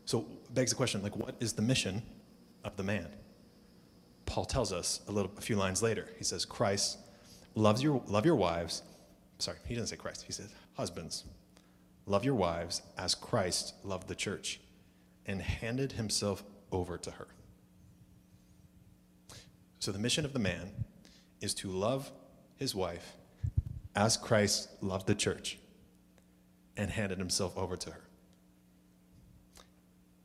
So 0.05 0.27
begs 0.53 0.71
the 0.71 0.77
question, 0.77 1.03
like, 1.03 1.17
what 1.17 1.35
is 1.41 1.53
the 1.53 1.63
mission 1.63 2.03
of 2.65 2.77
the 2.77 2.83
man? 2.83 3.09
Paul 4.27 4.45
tells 4.45 4.73
us 4.73 5.01
a 5.09 5.13
little, 5.13 5.33
a 5.37 5.41
few 5.41 5.57
lines 5.57 5.83
later. 5.83 6.09
He 6.19 6.25
says, 6.25 6.45
Christ 6.45 6.99
loves 7.55 7.83
your, 7.83 8.03
love 8.07 8.27
your 8.27 8.37
wives. 8.37 8.83
Sorry, 9.39 9.59
he 9.67 9.75
doesn't 9.75 9.89
say 9.89 9.97
Christ. 9.97 10.25
He 10.27 10.33
says, 10.33 10.49
husbands, 10.75 11.25
love 12.07 12.25
your 12.25 12.35
wives 12.35 12.83
as 12.99 13.15
Christ 13.15 13.75
loved 13.85 14.09
the 14.09 14.15
church 14.15 14.61
and 15.27 15.41
handed 15.41 15.93
himself 15.93 16.45
over 16.71 16.99
to 16.99 17.11
her. 17.13 17.29
So 19.79 19.93
the 19.93 19.99
mission 19.99 20.25
of 20.25 20.33
the 20.33 20.39
man 20.39 20.71
is 21.41 21.55
to 21.55 21.69
love 21.69 22.11
his 22.57 22.75
wife 22.75 23.17
as 23.95 24.17
Christ 24.17 24.69
loved 24.81 25.07
the 25.07 25.15
church 25.15 25.59
and 26.77 26.91
handed 26.91 27.19
himself 27.19 27.57
over 27.57 27.77
to 27.77 27.91
her. 27.91 28.04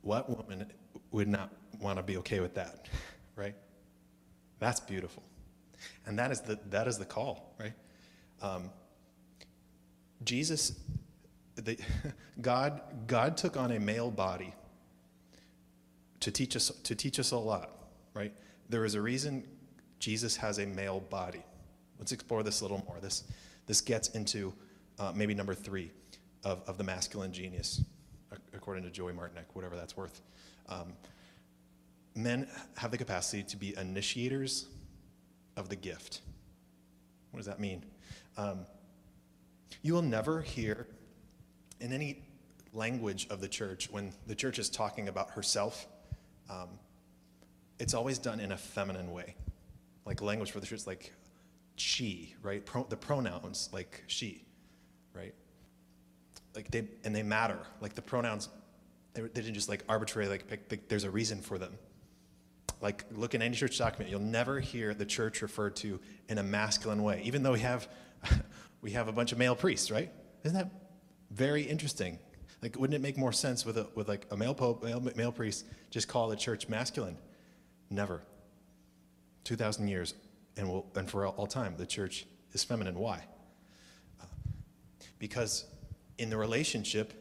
What 0.02 0.28
woman 0.28 0.66
would 1.10 1.28
not 1.28 1.52
want 1.80 1.98
to 1.98 2.02
be 2.02 2.16
okay 2.18 2.40
with 2.40 2.54
that, 2.54 2.88
right? 3.36 3.54
That's 4.58 4.80
beautiful. 4.80 5.22
And 6.06 6.18
that 6.18 6.30
is 6.30 6.40
the, 6.40 6.58
that 6.70 6.86
is 6.86 6.98
the 6.98 7.04
call, 7.04 7.54
right? 7.58 7.72
Um, 8.42 8.70
Jesus, 10.24 10.78
the, 11.56 11.78
God, 12.40 12.80
God 13.06 13.36
took 13.36 13.56
on 13.56 13.72
a 13.72 13.80
male 13.80 14.10
body 14.10 14.54
to 16.20 16.30
teach 16.30 16.56
us, 16.56 16.70
to 16.84 16.94
teach 16.94 17.18
us 17.18 17.30
a 17.32 17.38
lot, 17.38 17.70
right? 18.14 18.32
There 18.68 18.84
is 18.84 18.94
a 18.94 19.00
reason 19.00 19.46
Jesus 19.98 20.36
has 20.36 20.58
a 20.58 20.66
male 20.66 21.00
body. 21.00 21.42
Let's 21.98 22.12
explore 22.12 22.42
this 22.42 22.60
a 22.60 22.64
little 22.64 22.84
more. 22.86 22.98
This, 23.00 23.24
this 23.66 23.80
gets 23.80 24.08
into 24.08 24.54
uh, 24.98 25.12
maybe 25.14 25.34
number 25.34 25.54
three 25.54 25.90
of, 26.44 26.62
of 26.66 26.78
the 26.78 26.84
masculine 26.84 27.32
genius, 27.32 27.82
according 28.70 28.84
to 28.84 28.90
Joey 28.90 29.12
Martineck, 29.12 29.46
whatever 29.54 29.74
that's 29.74 29.96
worth. 29.96 30.22
Um, 30.68 30.92
men 32.14 32.46
have 32.76 32.92
the 32.92 32.98
capacity 32.98 33.42
to 33.42 33.56
be 33.56 33.76
initiators 33.76 34.68
of 35.56 35.68
the 35.68 35.74
gift. 35.74 36.20
What 37.32 37.38
does 37.38 37.46
that 37.46 37.58
mean? 37.58 37.84
Um, 38.36 38.60
you 39.82 39.92
will 39.92 40.02
never 40.02 40.40
hear 40.40 40.86
in 41.80 41.92
any 41.92 42.22
language 42.72 43.26
of 43.28 43.40
the 43.40 43.48
church 43.48 43.90
when 43.90 44.12
the 44.28 44.36
church 44.36 44.60
is 44.60 44.70
talking 44.70 45.08
about 45.08 45.30
herself, 45.30 45.88
um, 46.48 46.68
it's 47.80 47.92
always 47.92 48.18
done 48.18 48.38
in 48.38 48.52
a 48.52 48.56
feminine 48.56 49.10
way. 49.10 49.34
Like 50.06 50.22
language 50.22 50.52
for 50.52 50.60
the 50.60 50.66
church, 50.66 50.86
like 50.86 51.12
she, 51.74 52.36
right? 52.40 52.64
Pro, 52.64 52.84
the 52.84 52.96
pronouns, 52.96 53.68
like 53.72 54.04
she, 54.06 54.44
right? 55.12 55.34
Like 56.54 56.70
they, 56.70 56.86
and 57.02 57.12
they 57.12 57.24
matter. 57.24 57.58
Like 57.80 57.96
the 57.96 58.02
pronouns, 58.02 58.48
they, 59.14 59.22
they 59.22 59.28
didn't 59.28 59.54
just 59.54 59.68
like 59.68 59.84
arbitrarily 59.88 60.30
like 60.30 60.68
pick, 60.68 60.88
there's 60.88 61.04
a 61.04 61.10
reason 61.10 61.40
for 61.40 61.58
them. 61.58 61.76
Like 62.80 63.04
look 63.12 63.34
in 63.34 63.42
any 63.42 63.54
church 63.54 63.78
document, 63.78 64.10
you'll 64.10 64.20
never 64.20 64.60
hear 64.60 64.94
the 64.94 65.04
church 65.04 65.42
referred 65.42 65.76
to 65.76 66.00
in 66.28 66.38
a 66.38 66.42
masculine 66.42 67.02
way, 67.02 67.22
even 67.24 67.42
though 67.42 67.52
we 67.52 67.60
have, 67.60 67.88
we 68.80 68.92
have 68.92 69.08
a 69.08 69.12
bunch 69.12 69.32
of 69.32 69.38
male 69.38 69.54
priests, 69.54 69.90
right? 69.90 70.10
Isn't 70.44 70.56
that 70.56 70.70
very 71.30 71.62
interesting? 71.62 72.18
Like, 72.62 72.78
wouldn't 72.78 72.94
it 72.94 73.00
make 73.00 73.16
more 73.16 73.32
sense 73.32 73.64
with 73.64 73.78
a, 73.78 73.88
with 73.94 74.08
like 74.08 74.26
a 74.30 74.36
male 74.36 74.54
pope, 74.54 74.82
male, 74.84 75.00
male 75.16 75.32
priest, 75.32 75.64
just 75.90 76.08
call 76.08 76.28
the 76.28 76.36
church 76.36 76.68
masculine? 76.68 77.16
Never. 77.88 78.22
2,000 79.44 79.88
years, 79.88 80.14
and, 80.56 80.68
will, 80.68 80.86
and 80.94 81.10
for 81.10 81.26
all 81.26 81.46
time, 81.46 81.74
the 81.76 81.86
church 81.86 82.26
is 82.52 82.62
feminine. 82.62 82.98
Why? 82.98 83.24
Uh, 84.20 84.26
because 85.18 85.64
in 86.18 86.28
the 86.28 86.36
relationship 86.36 87.14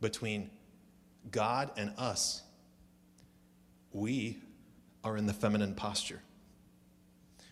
between 0.00 0.50
God 1.30 1.70
and 1.76 1.92
us, 1.98 2.42
we 3.92 4.38
are 5.04 5.16
in 5.16 5.26
the 5.26 5.32
feminine 5.32 5.74
posture. 5.74 6.20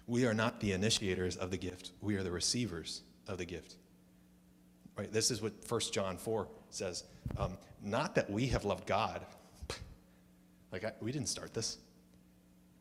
We 0.06 0.26
are 0.26 0.34
not 0.34 0.60
the 0.60 0.72
initiators 0.72 1.36
of 1.36 1.50
the 1.50 1.58
gift, 1.58 1.92
we 2.00 2.16
are 2.16 2.22
the 2.22 2.30
receivers 2.30 3.02
of 3.26 3.38
the 3.38 3.44
gift. 3.44 3.76
Right? 4.96 5.12
This 5.12 5.30
is 5.30 5.40
what 5.40 5.52
1 5.68 5.80
John 5.92 6.16
4 6.16 6.48
says. 6.70 7.04
Um, 7.36 7.56
not 7.82 8.16
that 8.16 8.28
we 8.28 8.48
have 8.48 8.64
loved 8.64 8.86
God. 8.86 9.24
like, 10.72 10.84
I, 10.84 10.92
we 11.00 11.12
didn't 11.12 11.28
start 11.28 11.54
this. 11.54 11.78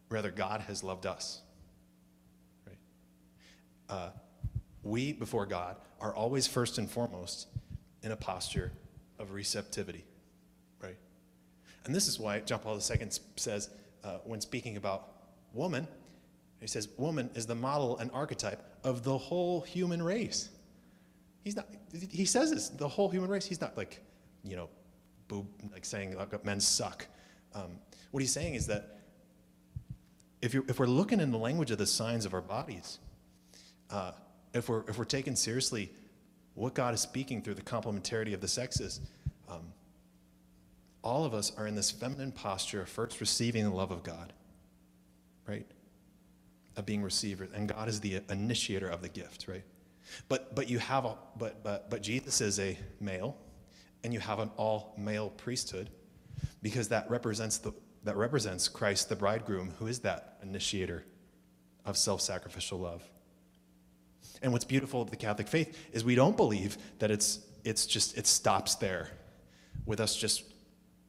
Rather, 0.10 0.32
God 0.32 0.62
has 0.62 0.84
loved 0.84 1.06
us. 1.06 1.42
Right? 2.66 2.78
Uh, 3.88 4.10
we, 4.82 5.14
before 5.14 5.46
God, 5.46 5.76
are 6.02 6.16
always 6.16 6.48
first 6.48 6.80
and 6.80 6.90
foremost 6.90 7.48
in 8.02 8.12
a 8.12 8.16
posture 8.16 8.72
of 9.20 9.34
receptivity. 9.34 10.06
And 11.88 11.96
this 11.96 12.08
is 12.08 12.20
why 12.20 12.42
John 12.42 12.60
Paul 12.60 12.76
II 12.76 13.10
says, 13.38 13.70
uh, 14.04 14.20
when 14.24 14.42
speaking 14.42 14.78
about 14.78 15.10
woman, 15.54 15.88
he 16.60 16.68
says, 16.68 16.90
woman 16.98 17.30
is 17.34 17.46
the 17.46 17.56
model 17.56 17.98
and 17.98 18.12
archetype 18.12 18.64
of 18.84 19.04
the 19.04 19.18
whole 19.18 19.62
human 19.62 20.02
race. 20.02 20.50
He's 21.44 21.56
not, 21.56 21.68
he 22.12 22.26
says 22.26 22.52
this, 22.52 22.70
the 22.70 22.88
whole 22.88 23.10
human 23.10 23.30
race. 23.30 23.46
He's 23.46 23.62
not 23.62 23.78
like, 23.78 24.04
you 24.44 24.56
know, 24.56 24.70
boob, 25.28 25.48
like 25.72 25.86
saying 25.86 26.18
like, 26.18 26.44
men 26.44 26.60
suck. 26.60 27.08
Um, 27.54 27.80
what 28.12 28.22
he's 28.22 28.34
saying 28.34 28.56
is 28.56 28.68
that 28.68 29.00
if, 30.42 30.54
you're, 30.54 30.64
if 30.68 30.80
we're 30.80 30.88
looking 30.88 31.20
in 31.20 31.32
the 31.32 31.38
language 31.38 31.72
of 31.72 31.78
the 31.78 31.88
signs 31.88 32.26
of 32.26 32.34
our 32.34 32.42
bodies, 32.42 33.00
uh, 33.90 34.12
if, 34.54 34.68
we're, 34.70 34.84
if 34.88 34.98
we're 34.98 35.06
taking 35.06 35.36
seriously 35.36 35.92
what 36.56 36.74
God 36.74 36.94
is 36.94 37.02
speaking 37.02 37.42
through 37.42 37.54
the 37.54 37.62
complementarity 37.62 38.34
of 38.34 38.42
the 38.42 38.48
sexes, 38.48 39.00
um, 39.48 39.62
all 41.08 41.26
of 41.26 41.34
us 41.34 41.52
are 41.58 41.66
in 41.66 41.76
this 41.76 41.90
feminine 41.90 42.32
posture 42.32 42.82
of 42.82 42.90
first 42.90 43.20
receiving 43.22 43.64
the 43.64 43.70
love 43.70 43.92
of 43.92 44.04
God, 44.04 44.34
right? 45.48 45.66
Of 46.76 46.86
being 46.86 47.02
receivers, 47.02 47.50
and 47.54 47.70
God 47.70 47.88
is 47.88 48.02
the 48.02 48.22
initiator 48.30 48.90
of 48.90 49.02
the 49.02 49.10
gift, 49.10 49.48
right? 49.48 49.64
But 50.28 50.54
but 50.54 50.70
you 50.70 50.80
have 50.80 51.06
a 51.06 51.16
but 51.38 51.64
but 51.64 51.90
but 51.90 52.02
Jesus 52.02 52.42
is 52.42 52.60
a 52.60 52.78
male, 53.00 53.38
and 54.04 54.14
you 54.14 54.20
have 54.20 54.40
an 54.40 54.52
all 54.58 54.94
male 54.98 55.30
priesthood, 55.30 55.90
because 56.62 56.90
that 56.90 57.10
represents 57.10 57.58
the 57.58 57.72
that 58.04 58.18
represents 58.18 58.68
Christ, 58.68 59.10
the 59.10 59.16
bridegroom, 59.16 59.74
who 59.80 59.88
is 59.88 60.00
that 60.00 60.38
initiator 60.44 61.06
of 61.86 61.98
self 61.98 62.22
sacrificial 62.22 62.80
love. 62.80 63.02
And 64.42 64.52
what's 64.52 64.66
beautiful 64.66 65.02
of 65.02 65.10
the 65.10 65.16
Catholic 65.16 65.48
faith 65.48 65.78
is 65.94 66.04
we 66.04 66.16
don't 66.16 66.38
believe 66.38 66.78
that 67.00 67.10
it's, 67.10 67.40
it's 67.64 67.88
just, 67.88 68.18
it 68.18 68.28
stops 68.28 68.76
there 68.76 69.10
with 69.86 70.00
us 70.00 70.16
just 70.16 70.44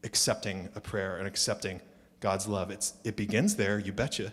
accepting 0.05 0.69
a 0.75 0.81
prayer 0.81 1.19
and 1.19 1.27
accepting 1.27 1.81
God's 2.21 2.47
love. 2.47 2.71
It's, 2.71 2.95
it 3.05 3.17
begins 3.17 3.57
there, 3.57 3.79
you 3.79 3.93
betcha. 3.93 4.33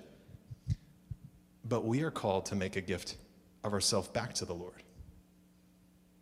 But 1.63 1.85
we 1.85 2.01
are 2.03 2.11
called 2.11 2.45
to 2.47 2.55
make 2.55 2.75
a 2.75 2.81
gift 2.81 3.15
of 3.63 3.73
ourselves 3.73 4.07
back 4.09 4.33
to 4.35 4.45
the 4.45 4.53
Lord. 4.53 4.83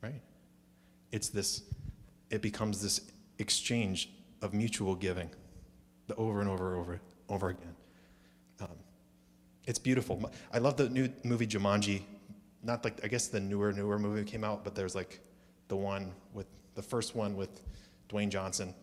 Right? 0.02 0.22
It's 1.12 1.30
this, 1.30 1.64
it 2.30 2.42
becomes 2.42 2.82
this 2.82 3.02
exchange 3.40 4.10
of 4.42 4.54
mutual 4.54 4.96
giving 4.96 5.30
the 6.08 6.16
over 6.16 6.42
and 6.42 6.50
over 6.50 6.72
and 6.74 6.82
over, 6.82 7.02
over 7.30 7.50
again. 7.50 7.76
Um, 8.62 8.68
it's 9.66 9.80
beautiful. 9.80 10.32
I 10.52 10.60
love 10.60 10.78
the 10.78 10.90
new 10.90 11.10
movie 11.24 11.48
Jumanji. 11.48 12.02
Not 12.64 12.84
like, 12.84 13.04
I 13.04 13.08
guess 13.08 13.28
the 13.28 13.40
newer, 13.40 13.72
newer 13.74 14.00
movie 14.00 14.24
came 14.24 14.44
out, 14.44 14.64
but 14.64 14.76
there's 14.76 14.96
like 14.96 15.22
the 15.68 15.76
one 15.76 16.12
with, 16.34 16.48
the 16.76 16.82
first 16.82 17.16
one 17.16 17.36
with 17.36 17.62
Dwayne 18.10 18.30
Johnson. 18.30 18.74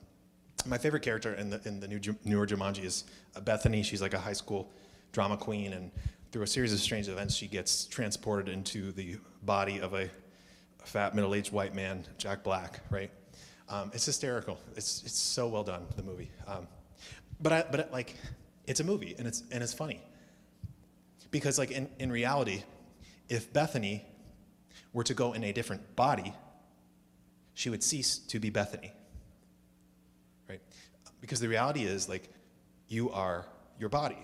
My 0.67 0.79
favorite 0.79 1.03
character 1.03 1.35
in 1.35 1.51
the, 1.51 1.61
in 1.65 1.81
the 1.81 1.89
new, 1.89 2.01
newer 2.25 2.47
Jumanji 2.47 2.85
is 2.85 3.05
Bethany. 3.45 3.83
She's 3.83 4.03
like 4.03 4.15
a 4.15 4.19
high 4.19 4.35
school 4.35 4.71
drama 5.13 5.37
queen, 5.37 5.73
and 5.73 5.91
through 6.33 6.43
a 6.43 6.47
series 6.47 6.73
of 6.73 6.81
strange 6.81 7.09
events, 7.09 7.35
she 7.35 7.47
gets 7.47 7.87
transported 7.87 8.53
into 8.53 8.93
the 8.93 9.17
body 9.43 9.81
of 9.81 9.95
a 9.95 10.09
fat, 10.85 11.15
middle 11.15 11.35
aged 11.35 11.53
white 11.53 11.75
man, 11.75 12.05
Jack 12.19 12.45
Black, 12.45 12.81
right? 12.91 13.11
Um, 13.69 13.91
it's 13.95 14.05
hysterical. 14.05 14.59
It's, 14.77 15.03
it's 15.05 15.19
so 15.19 15.49
well 15.49 15.65
done, 15.65 15.87
the 15.97 16.03
movie. 16.03 16.31
Um, 16.47 16.67
but 17.41 17.53
I, 17.53 17.65
but 17.71 17.91
like, 17.93 18.17
it's 18.67 18.81
a 18.81 18.85
movie 18.85 19.17
and 19.19 19.27
it's 19.27 19.43
and 19.51 19.63
it's 19.63 19.73
funny. 19.75 20.01
Because 21.31 21.59
like 21.59 21.71
in, 21.71 21.89
in 21.99 22.11
reality, 22.13 22.63
if 23.29 23.53
Bethany 23.53 24.05
were 24.93 25.05
to 25.05 25.15
go 25.15 25.33
in 25.33 25.45
a 25.45 25.53
different 25.53 25.97
body, 25.97 26.35
she 27.55 27.71
would 27.71 27.83
cease 27.83 28.19
to 28.19 28.39
be 28.39 28.51
Bethany. 28.51 28.93
Because 31.21 31.41
the 31.41 31.49
reality 31.49 31.85
is 31.85 32.09
like 32.09 32.29
you 32.89 33.11
are 33.11 33.47
your 33.79 33.89
body. 33.89 34.19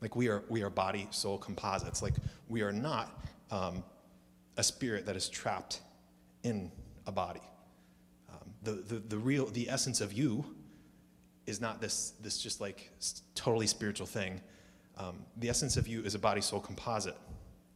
Like 0.00 0.16
we 0.16 0.28
are 0.28 0.42
we 0.48 0.62
are 0.62 0.70
body 0.70 1.08
soul 1.10 1.38
composites. 1.38 2.02
Like 2.02 2.14
we 2.48 2.62
are 2.62 2.72
not 2.72 3.20
um, 3.50 3.84
a 4.56 4.62
spirit 4.62 5.06
that 5.06 5.16
is 5.16 5.28
trapped 5.28 5.80
in 6.42 6.70
a 7.06 7.12
body. 7.12 7.42
Um, 8.30 8.52
the, 8.62 8.72
the, 8.72 8.98
the 9.00 9.18
real 9.18 9.46
the 9.46 9.68
essence 9.68 10.00
of 10.00 10.12
you 10.12 10.44
is 11.46 11.60
not 11.60 11.80
this, 11.80 12.12
this 12.22 12.38
just 12.38 12.60
like 12.60 12.90
totally 13.34 13.66
spiritual 13.66 14.06
thing. 14.06 14.40
Um, 14.96 15.24
the 15.38 15.48
essence 15.48 15.76
of 15.76 15.88
you 15.88 16.02
is 16.02 16.14
a 16.14 16.18
body 16.18 16.40
soul 16.40 16.60
composite, 16.60 17.16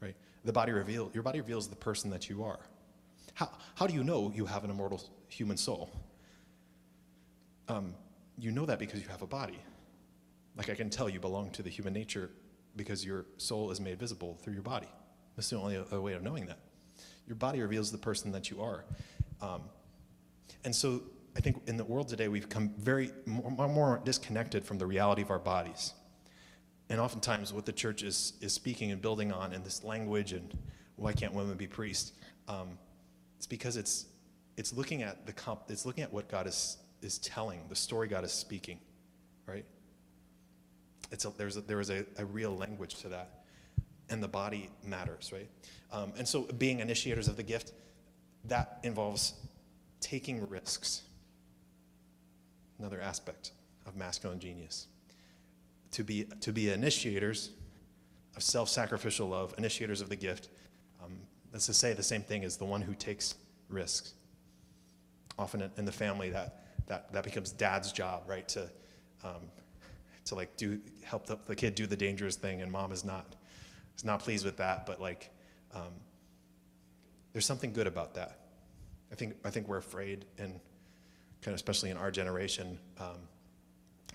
right? 0.01 0.15
The 0.45 0.53
body 0.53 0.73
reveal, 0.73 1.11
your 1.15 1.23
body 1.23 1.41
reveals 1.41 1.69
the 1.69 1.77
person 1.77 2.11
that 2.11 2.29
you 2.29 2.45
are. 2.45 2.61
How, 3.35 3.51
how 3.75 3.87
do 3.87 3.95
you 3.95 4.05
know 4.05 4.33
you 4.35 4.47
have 4.47 4.65
an 4.65 4.71
immortal 4.71 5.03
human 5.29 5.57
soul? 5.57 5.91
Um, 7.69 7.95
you 8.39 8.51
know 8.51 8.67
that 8.67 8.79
because 8.79 9.01
you 9.01 9.09
have 9.09 9.23
a 9.23 9.27
body. 9.27 9.59
Like 10.57 10.71
I 10.71 10.75
can 10.75 10.91
tell 10.91 11.09
you 11.09 11.21
belong 11.21 11.51
to 11.51 11.63
the 11.63 11.71
human 11.71 11.93
nature 11.93 12.31
because 12.77 13.05
your 13.05 13.27
soul 13.37 13.71
is 13.71 13.81
made 13.81 13.99
visible 13.99 14.39
through 14.43 14.55
your 14.55 14.63
body. 14.63 14.89
That's 15.37 15.51
the 15.51 15.57
only 15.57 15.79
way 15.79 16.15
of 16.15 16.23
knowing 16.23 16.47
that. 16.47 16.59
Your 17.27 17.37
body 17.37 17.61
reveals 17.61 17.91
the 17.91 17.99
person 17.99 18.33
that 18.33 18.51
you 18.51 18.63
are. 18.63 18.85
Um, 19.41 19.63
and 20.65 20.75
so 20.75 21.03
I 21.37 21.41
think 21.41 21.63
in 21.67 21.77
the 21.77 21.85
world 21.85 22.09
today, 22.09 22.29
we've 22.29 22.49
become 22.49 22.73
very 22.79 23.11
more, 23.27 23.69
more 23.69 24.01
disconnected 24.05 24.65
from 24.65 24.79
the 24.79 24.87
reality 24.87 25.23
of 25.23 25.31
our 25.31 25.39
bodies. 25.39 25.93
And 26.89 27.01
oftentimes, 27.01 27.53
what 27.53 27.67
the 27.67 27.73
church 27.73 28.03
is, 28.03 28.35
is 28.41 28.53
speaking 28.53 28.91
and 28.91 29.03
building 29.03 29.33
on 29.33 29.53
in 29.53 29.63
this 29.63 29.85
language 29.85 30.33
and 30.33 30.57
why 30.95 31.13
can't 31.13 31.35
women 31.35 31.57
be 31.57 31.67
priests, 31.67 32.13
um, 32.49 32.79
it's 33.37 33.47
because 33.47 33.77
it's, 33.77 34.07
it's, 34.57 34.73
looking 34.73 35.03
at 35.03 35.27
the 35.27 35.33
comp, 35.33 35.63
it's 35.69 35.85
looking 35.85 36.05
at 36.05 36.13
what 36.13 36.29
God 36.29 36.47
is, 36.47 36.79
is 37.03 37.19
telling, 37.19 37.61
the 37.69 37.77
story 37.77 38.09
God 38.09 38.25
is 38.25 38.33
speaking, 38.33 38.79
right? 39.47 39.65
It's 41.11 41.25
a, 41.25 41.31
there's 41.31 41.57
a, 41.57 41.61
there 41.61 41.81
is 41.81 41.91
a, 41.91 42.05
a 42.19 42.25
real 42.25 42.57
language 42.57 42.97
to 42.97 43.09
that. 43.09 43.45
And 44.09 44.23
the 44.23 44.29
body 44.29 44.71
matters, 44.85 45.33
right? 45.33 45.49
Um, 45.93 46.13
and 46.17 46.27
so, 46.27 46.43
being 46.43 46.79
initiators 46.79 47.27
of 47.27 47.37
the 47.37 47.43
gift, 47.43 47.73
that 48.45 48.79
involves 48.85 49.35
taking 50.01 50.49
risks. 50.49 51.03
Another 52.79 53.01
aspect 53.01 53.53
of 53.87 53.97
masculine 53.97 54.39
genius. 54.39 54.87
To 55.93 56.05
be, 56.05 56.25
to 56.41 56.53
be 56.53 56.71
initiators 56.71 57.51
of 58.37 58.43
self 58.43 58.69
sacrificial 58.69 59.29
love, 59.29 59.55
initiators 59.59 60.01
of 60.01 60.09
the 60.09 60.17
gift, 60.17 60.49
um, 61.03 61.19
that's 61.53 61.67
to 61.67 61.75
say 61.75 61.93
the 61.95 62.03
same 62.03 62.23
thing 62.23 62.45
as 62.45 62.57
the 62.57 62.65
one 62.65 62.83
who 62.83 62.95
takes 62.95 63.35
risks. 63.69 64.15
Often 65.39 65.71
in 65.77 65.85
the 65.85 65.93
family, 65.93 66.31
that, 66.31 66.66
that, 66.87 67.13
that 67.13 67.25
becomes 67.25 67.53
dad's 67.53 67.93
job, 67.93 68.25
right? 68.27 68.47
To, 68.49 68.71
um, 69.25 69.51
to 70.27 70.35
like 70.35 70.57
do, 70.57 70.81
help 71.05 71.27
the, 71.27 71.39
the 71.47 71.55
kid 71.55 71.75
do 71.75 71.87
the 71.87 71.97
dangerous 71.97 72.37
thing, 72.37 72.63
and 72.63 72.71
mom 72.71 72.93
is 72.93 73.05
not, 73.05 73.35
is 73.97 74.05
not 74.05 74.21
pleased 74.21 74.45
with 74.45 74.57
that, 74.59 74.87
but 74.87 75.01
like, 75.01 75.31
um, 75.75 75.93
there's 77.33 77.47
something 77.47 77.73
good 77.73 77.87
about 77.87 78.15
that. 78.15 78.41
I 79.13 79.15
think, 79.15 79.35
I 79.45 79.51
think 79.51 79.69
we're 79.69 79.77
afraid, 79.79 80.25
and 80.39 80.53
kind 81.43 81.53
of 81.53 81.55
especially 81.55 81.91
in 81.91 81.97
our 81.97 82.11
generation, 82.11 82.79
um, 82.99 83.29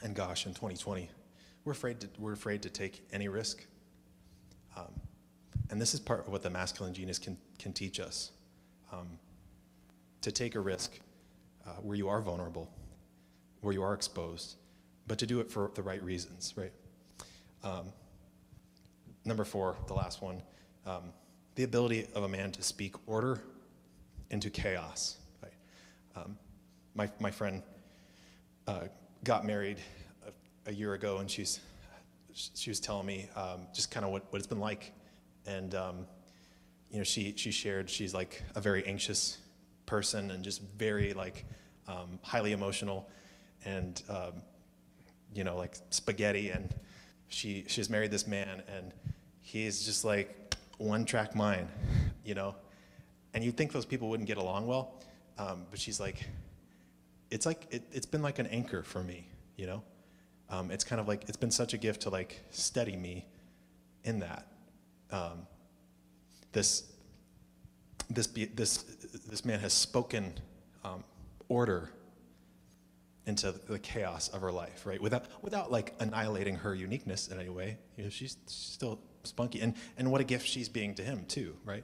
and 0.03 0.15
gosh, 0.15 0.45
in 0.45 0.53
2020, 0.53 1.10
we're 1.63 1.73
afraid 1.73 1.99
to, 2.01 2.10
we're 2.17 2.34
afraid 2.34 2.63
to 2.63 2.69
take 2.69 3.05
any 3.13 3.27
risk. 3.27 3.65
Um, 4.75 4.91
and 5.69 5.79
this 5.79 5.93
is 5.93 5.99
part 5.99 6.25
of 6.25 6.31
what 6.31 6.41
the 6.41 6.49
masculine 6.49 6.93
genius 6.93 7.19
can, 7.19 7.38
can 7.60 7.71
teach 7.71 7.99
us 7.99 8.31
um, 8.91 9.07
to 10.21 10.31
take 10.31 10.55
a 10.55 10.60
risk 10.60 10.99
uh, 11.65 11.71
where 11.82 11.95
you 11.95 12.08
are 12.10 12.21
vulnerable, 12.21 12.69
where 13.62 13.74
you 13.74 13.84
are 13.84 13.93
exposed, 13.93 14.56
but 15.08 15.17
to 15.19 15.26
do 15.26 15.39
it 15.39 15.52
for 15.52 15.71
the 15.76 15.82
right 15.82 16.02
reasons, 16.04 16.54
right? 16.56 16.71
Um, 17.63 17.93
number 19.26 19.43
four, 19.43 19.78
the 19.88 19.93
last 19.93 20.21
one, 20.21 20.41
um, 20.86 21.13
the 21.56 21.63
ability 21.63 22.08
of 22.15 22.24
a 22.24 22.28
man 22.28 22.52
to 22.52 22.63
speak 22.63 22.95
order 23.08 23.41
into 24.30 24.50
chaos. 24.50 25.17
Right? 25.43 25.54
Um, 26.15 26.38
my, 26.95 27.10
my 27.19 27.32
friend 27.32 27.62
uh, 28.67 28.86
got 29.24 29.45
married 29.45 29.78
a, 30.26 30.69
a, 30.69 30.74
year 30.74 30.93
ago, 30.93 31.17
and 31.17 31.30
she's, 31.30 31.60
she 32.34 32.69
was 32.69 32.80
telling 32.80 33.06
me 33.06 33.30
um, 33.36 33.67
just 33.74 33.91
kind 33.91 34.06
of 34.06 34.12
what, 34.12 34.32
what 34.32 34.39
it's 34.39 34.47
been 34.47 34.60
like. 34.60 34.93
And, 35.45 35.76
um, 35.76 36.08
you 36.89 36.97
know, 36.97 37.04
she, 37.04 37.34
she 37.36 37.52
shared 37.52 37.89
she's 37.89 38.13
like 38.13 38.41
a 38.56 38.62
very 38.62 38.86
anxious 38.86 39.38
person 39.86 40.32
and 40.32 40.44
just 40.44 40.62
very 40.62 41.13
like 41.13 41.46
um, 41.88 42.20
highly 42.22 42.52
emotional 42.52 43.10
and, 43.65 44.02
um, 44.10 44.41
you 45.34 45.44
know, 45.44 45.56
like 45.56 45.76
spaghetti. 45.89 46.50
And 46.50 46.74
she, 47.28 47.65
she's 47.67 47.89
married 47.89 48.12
this 48.12 48.28
man, 48.28 48.62
and 48.67 48.94
he's 49.41 49.86
just 49.86 50.04
like 50.04 50.56
one 50.78 51.06
track 51.06 51.36
mind, 51.36 51.67
you 52.26 52.36
know? 52.36 52.56
And 53.34 53.44
you'd 53.44 53.56
think 53.56 53.72
those 53.72 53.86
people 53.86 54.10
wouldn't 54.10 54.28
get 54.28 54.38
along 54.38 54.67
well, 54.67 54.96
um, 55.38 55.65
but 55.70 55.80
she's 55.80 56.00
like, 56.00 56.28
it's 57.30 57.46
like, 57.46 57.67
it, 57.72 57.84
has 57.94 58.06
been 58.06 58.22
like 58.22 58.39
an 58.39 58.48
anchor 58.48 58.84
for 58.84 59.04
me, 59.04 59.28
you 59.56 59.67
know? 59.67 59.84
Um, 60.50 60.70
it's 60.70 60.84
kind 60.84 61.00
of 61.00 61.08
like, 61.08 61.24
it's 61.30 61.38
been 61.38 61.52
such 61.52 61.74
a 61.74 61.78
gift 61.78 62.02
to 62.02 62.10
like 62.10 62.41
steady 62.50 62.98
me 62.98 63.26
in 64.04 64.20
that. 64.20 64.48
Um, 65.12 65.48
this, 68.13 68.28
this, 68.28 68.78
this, 68.78 68.84
this 69.28 69.45
man 69.45 69.60
has 69.60 69.74
spoken 69.74 70.34
um, 70.84 71.04
order 71.47 71.89
into 73.26 73.52
the 73.52 73.80
chaos 73.80 74.30
of 74.30 74.41
her 74.41 74.52
life, 74.52 74.86
right? 74.86 75.02
Without, 75.02 75.26
without 75.41 75.71
like 75.71 75.93
annihilating 76.00 76.56
her 76.56 76.74
uniqueness 76.74 77.28
in 77.28 77.39
any 77.39 77.50
way. 77.50 77.78
You 77.97 78.06
know, 78.06 78.10
she's, 78.10 78.38
still 78.47 79.00
spunky. 79.24 79.62
And, 79.62 79.76
and 79.97 80.12
what 80.12 80.21
a 80.21 80.24
gift 80.24 80.47
she's 80.47 80.69
being 80.69 80.95
to 80.95 81.04
him, 81.04 81.26
too, 81.28 81.56
right? 81.63 81.84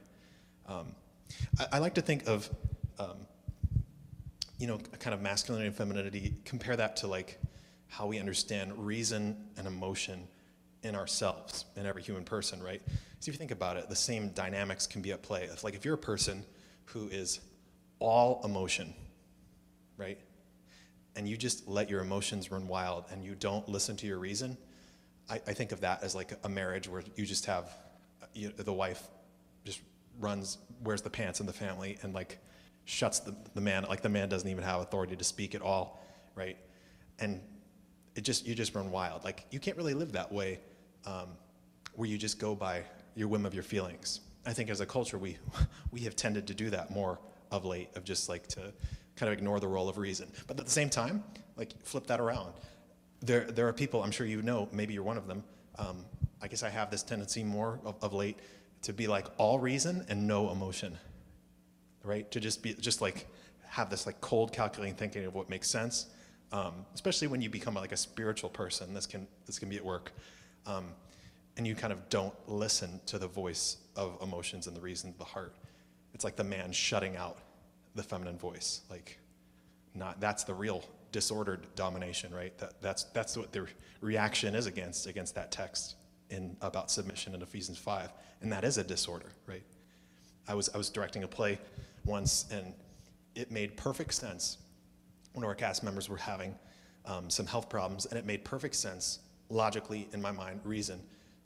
Um, 0.67 0.95
I, 1.59 1.67
I, 1.73 1.79
like 1.79 1.93
to 1.95 2.01
think 2.01 2.27
of, 2.27 2.49
um, 2.99 3.17
you 4.57 4.67
know, 4.67 4.79
a 4.93 4.97
kind 4.97 5.13
of 5.13 5.21
masculinity 5.21 5.67
and 5.67 5.75
femininity, 5.75 6.35
compare 6.45 6.75
that 6.75 6.95
to 6.97 7.07
like 7.07 7.39
how 7.87 8.07
we 8.07 8.19
understand 8.19 8.73
reason 8.85 9.37
and 9.57 9.67
emotion 9.67 10.27
in 10.83 10.95
ourselves, 10.95 11.65
in 11.75 11.85
every 11.85 12.01
human 12.01 12.23
person, 12.23 12.61
right? 12.61 12.81
So 13.19 13.29
if 13.29 13.35
you 13.35 13.39
think 13.39 13.51
about 13.51 13.77
it, 13.77 13.89
the 13.89 13.95
same 13.95 14.29
dynamics 14.29 14.85
can 14.85 15.01
be 15.01 15.11
at 15.11 15.23
play. 15.23 15.43
If, 15.43 15.63
like 15.63 15.73
if 15.73 15.83
you're 15.83 15.95
a 15.95 15.97
person 15.97 16.43
who 16.85 17.07
is 17.07 17.39
all 17.99 18.41
emotion, 18.43 18.93
right? 19.97 20.19
And 21.15 21.27
you 21.27 21.35
just 21.35 21.67
let 21.67 21.89
your 21.89 22.01
emotions 22.01 22.51
run 22.51 22.67
wild 22.67 23.05
and 23.11 23.23
you 23.23 23.33
don't 23.33 23.67
listen 23.67 23.97
to 23.97 24.07
your 24.07 24.19
reason, 24.19 24.55
I, 25.29 25.35
I 25.35 25.53
think 25.53 25.71
of 25.71 25.81
that 25.81 26.03
as 26.03 26.15
like 26.15 26.33
a 26.43 26.49
marriage 26.49 26.87
where 26.87 27.03
you 27.15 27.25
just 27.25 27.45
have 27.47 27.71
you 28.33 28.49
the 28.49 28.73
wife 28.73 29.01
just 29.65 29.81
runs, 30.19 30.57
wears 30.83 31.01
the 31.01 31.09
pants 31.09 31.39
in 31.39 31.45
the 31.45 31.53
family 31.53 31.97
and 32.03 32.13
like 32.13 32.37
shuts 32.85 33.19
the, 33.19 33.35
the 33.53 33.61
man, 33.61 33.83
like 33.89 34.01
the 34.01 34.09
man 34.09 34.29
doesn't 34.29 34.49
even 34.49 34.63
have 34.63 34.81
authority 34.81 35.15
to 35.15 35.23
speak 35.23 35.55
at 35.55 35.61
all, 35.61 36.01
right? 36.35 36.57
And 37.19 37.41
it 38.15 38.21
just, 38.21 38.47
you 38.47 38.55
just 38.55 38.73
run 38.75 38.91
wild. 38.91 39.23
Like 39.23 39.45
you 39.51 39.59
can't 39.59 39.75
really 39.75 39.93
live 39.93 40.13
that 40.13 40.31
way 40.31 40.59
um, 41.05 41.29
where 41.93 42.07
you 42.07 42.17
just 42.17 42.39
go 42.39 42.55
by 42.55 42.83
your 43.17 43.27
whim 43.27 43.45
of 43.45 43.53
your 43.53 43.63
feelings. 43.63 44.21
I 44.45 44.53
think 44.53 44.69
as 44.69 44.79
a 44.79 44.85
culture, 44.85 45.17
we, 45.17 45.37
we 45.91 46.01
have 46.01 46.15
tended 46.15 46.47
to 46.47 46.53
do 46.53 46.69
that 46.69 46.91
more 46.91 47.19
of 47.51 47.65
late, 47.65 47.89
of 47.95 48.03
just 48.03 48.29
like 48.29 48.47
to 48.47 48.71
kind 49.15 49.31
of 49.31 49.37
ignore 49.37 49.59
the 49.59 49.67
role 49.67 49.89
of 49.89 49.97
reason. 49.97 50.31
But 50.45 50.59
at 50.59 50.65
the 50.65 50.71
same 50.71 50.89
time, 50.89 51.23
like 51.55 51.73
flip 51.83 52.07
that 52.07 52.19
around. 52.19 52.53
There, 53.21 53.45
there 53.45 53.67
are 53.67 53.73
people, 53.73 54.03
I'm 54.03 54.11
sure 54.11 54.27
you 54.27 54.41
know, 54.41 54.69
maybe 54.71 54.93
you're 54.93 55.03
one 55.03 55.17
of 55.17 55.27
them. 55.27 55.43
Um, 55.79 56.05
I 56.41 56.47
guess 56.47 56.61
I 56.61 56.69
have 56.69 56.91
this 56.91 57.01
tendency 57.01 57.43
more 57.43 57.79
of, 57.83 57.95
of 58.01 58.13
late 58.13 58.37
to 58.83 58.93
be 58.93 59.07
like 59.07 59.25
all 59.37 59.59
reason 59.59 60.05
and 60.07 60.27
no 60.27 60.51
emotion, 60.51 60.97
right? 62.03 62.29
To 62.31 62.39
just 62.39 62.61
be 62.61 62.75
just 62.75 63.01
like 63.01 63.27
have 63.67 63.89
this 63.89 64.05
like 64.05 64.21
cold 64.21 64.53
calculating 64.53 64.95
thinking 64.95 65.25
of 65.25 65.33
what 65.33 65.49
makes 65.49 65.69
sense, 65.69 66.07
um, 66.51 66.85
especially 66.93 67.27
when 67.27 67.41
you 67.41 67.49
become 67.49 67.73
like 67.73 67.91
a 67.91 67.97
spiritual 67.97 68.49
person. 68.49 68.93
This 68.93 69.07
can 69.07 69.27
this 69.45 69.57
can 69.57 69.67
be 69.67 69.77
at 69.77 69.85
work, 69.85 70.11
um, 70.67 70.93
and 71.57 71.65
you 71.65 71.75
kind 71.75 71.91
of 71.91 72.07
don't 72.09 72.33
listen 72.47 73.01
to 73.07 73.17
the 73.17 73.27
voice 73.27 73.77
of 73.95 74.17
emotions 74.21 74.67
and 74.67 74.75
the 74.75 74.81
reason 74.81 75.09
of 75.09 75.17
the 75.17 75.25
heart. 75.25 75.55
It's 76.13 76.23
like 76.23 76.35
the 76.35 76.43
man 76.43 76.71
shutting 76.71 77.17
out 77.17 77.37
the 77.95 78.03
feminine 78.03 78.37
voice. 78.37 78.81
Like, 78.89 79.19
not 79.93 80.19
that's 80.19 80.43
the 80.43 80.53
real 80.53 80.83
disordered 81.11 81.67
domination, 81.75 82.33
right? 82.33 82.57
That, 82.59 82.79
that's 82.81 83.05
that's 83.05 83.35
what 83.35 83.51
the 83.51 83.67
reaction 84.01 84.55
is 84.55 84.67
against 84.67 85.07
against 85.07 85.35
that 85.35 85.51
text 85.51 85.95
in 86.29 86.55
about 86.61 86.91
submission 86.91 87.33
in 87.33 87.41
Ephesians 87.41 87.77
5, 87.77 88.11
and 88.41 88.51
that 88.51 88.63
is 88.63 88.77
a 88.77 88.83
disorder, 88.83 89.31
right? 89.47 89.63
I 90.47 90.53
was 90.53 90.69
I 90.73 90.77
was 90.77 90.89
directing 90.89 91.23
a 91.23 91.27
play 91.27 91.59
once, 92.05 92.45
and 92.51 92.73
it 93.35 93.51
made 93.51 93.75
perfect 93.75 94.13
sense. 94.13 94.57
One 95.33 95.43
of 95.43 95.49
our 95.49 95.55
cast 95.55 95.83
members 95.83 96.09
were 96.09 96.17
having 96.17 96.55
um, 97.05 97.29
some 97.29 97.45
health 97.45 97.69
problems, 97.69 98.05
and 98.05 98.17
it 98.17 98.25
made 98.25 98.43
perfect 98.43 98.75
sense, 98.75 99.19
logically 99.49 100.07
in 100.13 100.21
my 100.21 100.31
mind, 100.31 100.61
reason, 100.63 100.99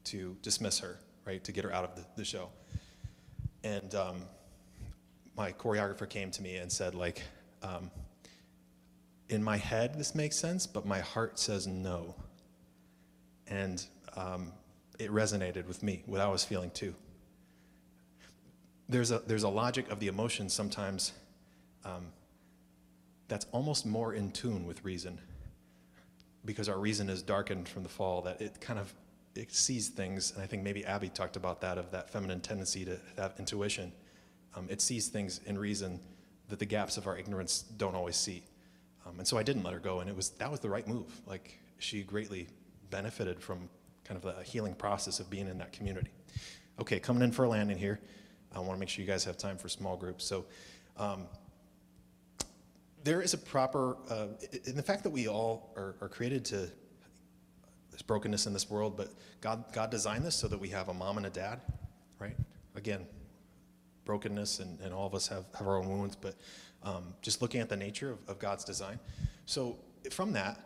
to 0.05 0.35
dismiss 0.41 0.79
her, 0.79 0.99
right, 1.25 1.43
to 1.43 1.51
get 1.51 1.63
her 1.63 1.73
out 1.73 1.83
of 1.83 1.95
the, 1.95 2.05
the 2.15 2.25
show. 2.25 2.49
And 3.63 3.93
um, 3.95 4.21
my 5.35 5.51
choreographer 5.51 6.09
came 6.09 6.31
to 6.31 6.41
me 6.41 6.57
and 6.57 6.71
said, 6.71 6.95
like, 6.95 7.21
um, 7.63 7.91
in 9.29 9.43
my 9.43 9.57
head 9.57 9.97
this 9.97 10.13
makes 10.15 10.35
sense, 10.35 10.67
but 10.67 10.85
my 10.85 10.99
heart 10.99 11.39
says 11.39 11.67
no. 11.67 12.15
And 13.47 13.85
um, 14.15 14.51
it 14.99 15.11
resonated 15.11 15.67
with 15.67 15.83
me, 15.83 16.03
what 16.05 16.21
I 16.21 16.27
was 16.27 16.43
feeling 16.43 16.71
too. 16.71 16.95
There's 18.89 19.11
a, 19.11 19.19
there's 19.19 19.43
a 19.43 19.49
logic 19.49 19.89
of 19.89 19.99
the 19.99 20.07
emotions 20.07 20.53
sometimes 20.53 21.13
um, 21.85 22.07
that's 23.27 23.45
almost 23.51 23.85
more 23.85 24.13
in 24.13 24.31
tune 24.31 24.65
with 24.65 24.83
reason. 24.83 25.19
because 26.45 26.69
our 26.69 26.79
reason 26.79 27.09
is 27.09 27.21
darkened 27.21 27.67
from 27.67 27.83
the 27.83 27.89
fall, 27.89 28.21
that 28.23 28.41
it 28.41 28.59
kind 28.59 28.79
of 28.79 28.93
it 29.35 29.53
sees 29.53 29.89
things, 29.89 30.31
and 30.31 30.43
I 30.43 30.45
think 30.45 30.63
maybe 30.63 30.85
Abby 30.85 31.09
talked 31.09 31.35
about 31.35 31.61
that 31.61 31.77
of 31.77 31.91
that 31.91 32.09
feminine 32.09 32.41
tendency 32.41 32.83
to 32.85 32.99
have 33.17 33.33
intuition. 33.39 33.91
Um, 34.55 34.67
it 34.69 34.81
sees 34.81 35.07
things 35.07 35.39
in 35.45 35.57
reason 35.57 35.99
that 36.49 36.59
the 36.59 36.65
gaps 36.65 36.97
of 36.97 37.07
our 37.07 37.17
ignorance 37.17 37.61
don't 37.61 37.95
always 37.95 38.17
see. 38.17 38.43
Um, 39.05 39.19
and 39.19 39.27
so 39.27 39.37
I 39.37 39.43
didn't 39.43 39.63
let 39.63 39.73
her 39.73 39.79
go, 39.79 40.01
and 40.01 40.09
it 40.09 40.15
was 40.15 40.31
that 40.31 40.51
was 40.51 40.59
the 40.59 40.69
right 40.69 40.87
move. 40.87 41.21
Like 41.25 41.57
she 41.79 42.03
greatly 42.03 42.47
benefited 42.89 43.41
from 43.41 43.69
kind 44.03 44.17
of 44.17 44.35
the 44.35 44.43
healing 44.43 44.75
process 44.75 45.19
of 45.19 45.29
being 45.29 45.47
in 45.47 45.57
that 45.59 45.71
community. 45.71 46.11
Okay, 46.79 46.99
coming 46.99 47.23
in 47.23 47.31
for 47.31 47.45
a 47.45 47.49
landing 47.49 47.77
here. 47.77 47.99
I 48.53 48.59
want 48.59 48.73
to 48.73 48.79
make 48.79 48.89
sure 48.89 49.01
you 49.01 49.07
guys 49.07 49.23
have 49.23 49.37
time 49.37 49.57
for 49.57 49.69
small 49.69 49.95
groups. 49.95 50.25
So. 50.25 50.45
Um, 50.97 51.27
there 53.03 53.21
is 53.21 53.33
a 53.33 53.37
proper, 53.37 53.97
uh, 54.09 54.27
in 54.65 54.75
the 54.75 54.83
fact 54.83 55.03
that 55.03 55.09
we 55.09 55.27
all 55.27 55.73
are, 55.75 55.95
are 56.01 56.09
created 56.09 56.45
to, 56.45 56.69
there's 57.91 58.01
brokenness 58.01 58.47
in 58.47 58.53
this 58.53 58.69
world, 58.69 58.95
but 58.97 59.09
God, 59.41 59.65
God 59.73 59.91
designed 59.91 60.25
this 60.25 60.35
so 60.35 60.47
that 60.47 60.59
we 60.59 60.69
have 60.69 60.87
a 60.87 60.93
mom 60.93 61.17
and 61.17 61.25
a 61.25 61.29
dad, 61.29 61.61
right? 62.19 62.35
Again, 62.75 63.05
brokenness, 64.05 64.59
and, 64.59 64.79
and 64.79 64.93
all 64.93 65.05
of 65.05 65.13
us 65.13 65.27
have, 65.27 65.45
have 65.57 65.67
our 65.67 65.77
own 65.77 65.89
wounds, 65.89 66.15
but 66.15 66.35
um, 66.83 67.13
just 67.21 67.41
looking 67.41 67.61
at 67.61 67.69
the 67.69 67.75
nature 67.75 68.11
of, 68.11 68.19
of 68.27 68.39
God's 68.39 68.63
design. 68.63 68.99
So, 69.45 69.77
from 70.09 70.33
that, 70.33 70.59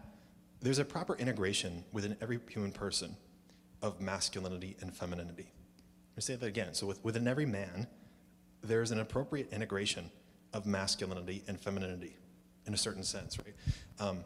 there's 0.61 0.79
a 0.79 0.85
proper 0.85 1.15
integration 1.15 1.83
within 1.91 2.15
every 2.21 2.39
human 2.49 2.71
person 2.71 3.17
of 3.81 3.99
masculinity 3.99 4.77
and 4.81 4.95
femininity. 4.95 5.51
Let 6.11 6.17
me 6.17 6.21
say 6.21 6.35
that 6.35 6.45
again. 6.45 6.73
So, 6.73 6.87
with, 6.87 7.03
within 7.03 7.27
every 7.27 7.45
man, 7.45 7.87
there's 8.63 8.91
an 8.91 8.99
appropriate 8.99 9.51
integration 9.51 10.09
of 10.53 10.65
masculinity 10.65 11.43
and 11.47 11.59
femininity 11.59 12.15
in 12.65 12.73
a 12.73 12.77
certain 12.77 13.03
sense, 13.03 13.37
right? 13.37 13.55
Um, 13.99 14.23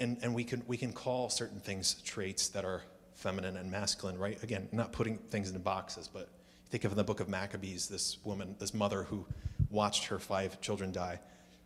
and 0.00 0.18
and 0.22 0.34
we 0.34 0.44
can 0.44 0.62
we 0.66 0.76
can 0.76 0.92
call 0.92 1.28
certain 1.28 1.60
things 1.60 1.94
traits 2.04 2.48
that 2.48 2.64
are 2.64 2.82
feminine 3.14 3.56
and 3.56 3.70
masculine, 3.70 4.18
right? 4.18 4.42
Again, 4.42 4.68
not 4.72 4.92
putting 4.92 5.18
things 5.18 5.48
into 5.48 5.60
boxes, 5.60 6.08
but 6.08 6.28
think 6.68 6.84
of 6.84 6.92
in 6.92 6.96
the 6.96 7.04
book 7.04 7.20
of 7.20 7.28
Maccabees, 7.28 7.88
this 7.88 8.18
woman, 8.24 8.54
this 8.58 8.74
mother 8.74 9.04
who 9.04 9.26
watched 9.70 10.06
her 10.06 10.18
five 10.18 10.60
children 10.60 10.92
die. 10.92 11.18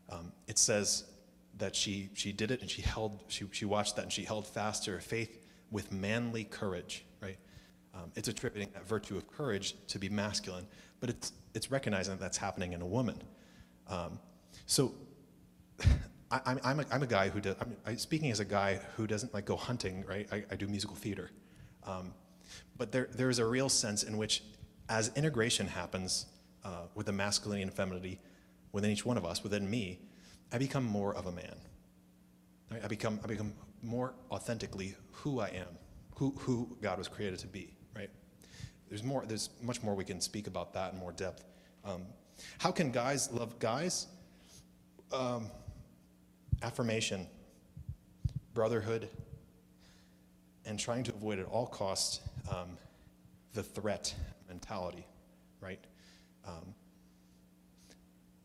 Um, 0.09 0.33
it 0.47 0.59
says 0.59 1.05
that 1.59 1.75
she 1.75 2.11
she 2.15 2.33
did 2.33 2.51
it 2.51 2.61
and 2.61 2.71
she 2.71 2.83
held 2.83 3.21
she 3.29 3.47
she 3.53 3.65
watched 3.65 3.97
that 3.97 4.03
and 4.03 4.13
she 4.13 4.25
held 4.25 4.47
fast 4.47 4.85
to 4.85 4.93
her 4.93 5.01
faith 5.01 5.47
with 5.71 5.93
manly 5.93 6.45
courage, 6.45 7.05
right? 7.21 7.39
Um, 7.95 8.13
it's 8.15 8.29
attributing 8.29 8.71
that 8.75 8.87
virtue 8.87 9.17
of 9.17 9.29
courage 9.29 9.75
to 9.89 9.99
be 9.99 10.09
masculine, 10.09 10.67
but 11.01 11.11
it's 11.11 11.33
it's 11.55 11.71
recognizing 11.71 12.15
that 12.15 12.21
that's 12.21 12.39
happening 12.39 12.73
in 12.73 12.81
a 12.81 12.87
woman. 12.87 13.21
Um, 13.89 14.19
so 14.67 14.95
I, 16.31 16.41
I'm, 16.47 16.61
I'm, 16.63 16.81
a, 16.81 16.85
I'm 16.93 17.03
a 17.03 17.07
guy 17.07 17.29
who 17.29 17.41
does, 17.41 17.57
I'm 17.61 17.77
I, 17.85 17.95
speaking 17.97 18.31
as 18.31 18.41
a 18.41 18.45
guy 18.45 18.81
who 18.97 19.07
doesn't 19.07 19.35
like 19.35 19.45
go 19.45 19.57
hunting, 19.57 20.05
right? 20.07 20.29
I, 20.33 20.45
I 20.51 20.57
do 20.57 20.69
musical 20.69 20.97
theater. 20.97 21.31
Um, 21.87 22.15
but 22.77 22.93
there, 22.93 23.09
there's 23.15 23.39
a 23.39 23.47
real 23.47 23.69
sense 23.69 24.03
in 24.03 24.17
which, 24.17 24.43
as 24.89 25.13
integration 25.17 25.67
happens 25.67 26.27
uh, 26.65 26.83
with 26.95 27.07
the 27.07 27.13
masculinity 27.13 27.63
and 27.63 27.73
femininity 27.73 28.21
within 28.73 28.91
each 28.91 29.05
one 29.05 29.17
of 29.17 29.25
us, 29.25 29.43
within 29.43 29.69
me, 29.69 30.01
I 30.53 30.59
become 30.59 30.85
more 30.85 31.15
of 31.15 31.27
a 31.27 31.33
man. 31.33 31.57
Right? 32.71 32.81
I, 32.85 32.89
become, 32.89 33.21
I 33.23 33.27
become 33.27 33.53
more 33.83 34.15
authentically 34.31 34.95
who 35.13 35.41
I 35.41 35.49
am, 35.49 35.69
who, 36.17 36.35
who 36.39 36.77
God 36.81 36.99
was 36.99 37.09
created 37.09 37.39
to 37.41 37.47
be, 37.47 37.75
right? 37.97 38.11
There's, 38.89 39.05
more, 39.05 39.25
there's 39.27 39.51
much 39.63 39.83
more 39.83 39.95
we 39.95 40.05
can 40.05 40.21
speak 40.21 40.47
about 40.47 40.73
that 40.75 40.93
in 40.93 40.99
more 40.99 41.13
depth. 41.13 41.45
Um, 41.85 42.03
how 42.59 42.71
can 42.71 42.91
guys 42.91 43.31
love 43.33 43.59
guys? 43.59 44.07
Um, 45.13 45.47
affirmation, 46.63 47.27
brotherhood, 48.55 49.09
and 50.67 50.79
trying 50.79 51.03
to 51.05 51.13
avoid 51.13 51.39
at 51.39 51.47
all 51.47 51.67
costs 51.67 52.21
um, 52.51 52.77
the 53.55 53.63
threat 53.63 54.15
mentality, 54.49 55.07
right? 55.61 55.81
Um, 56.47 56.75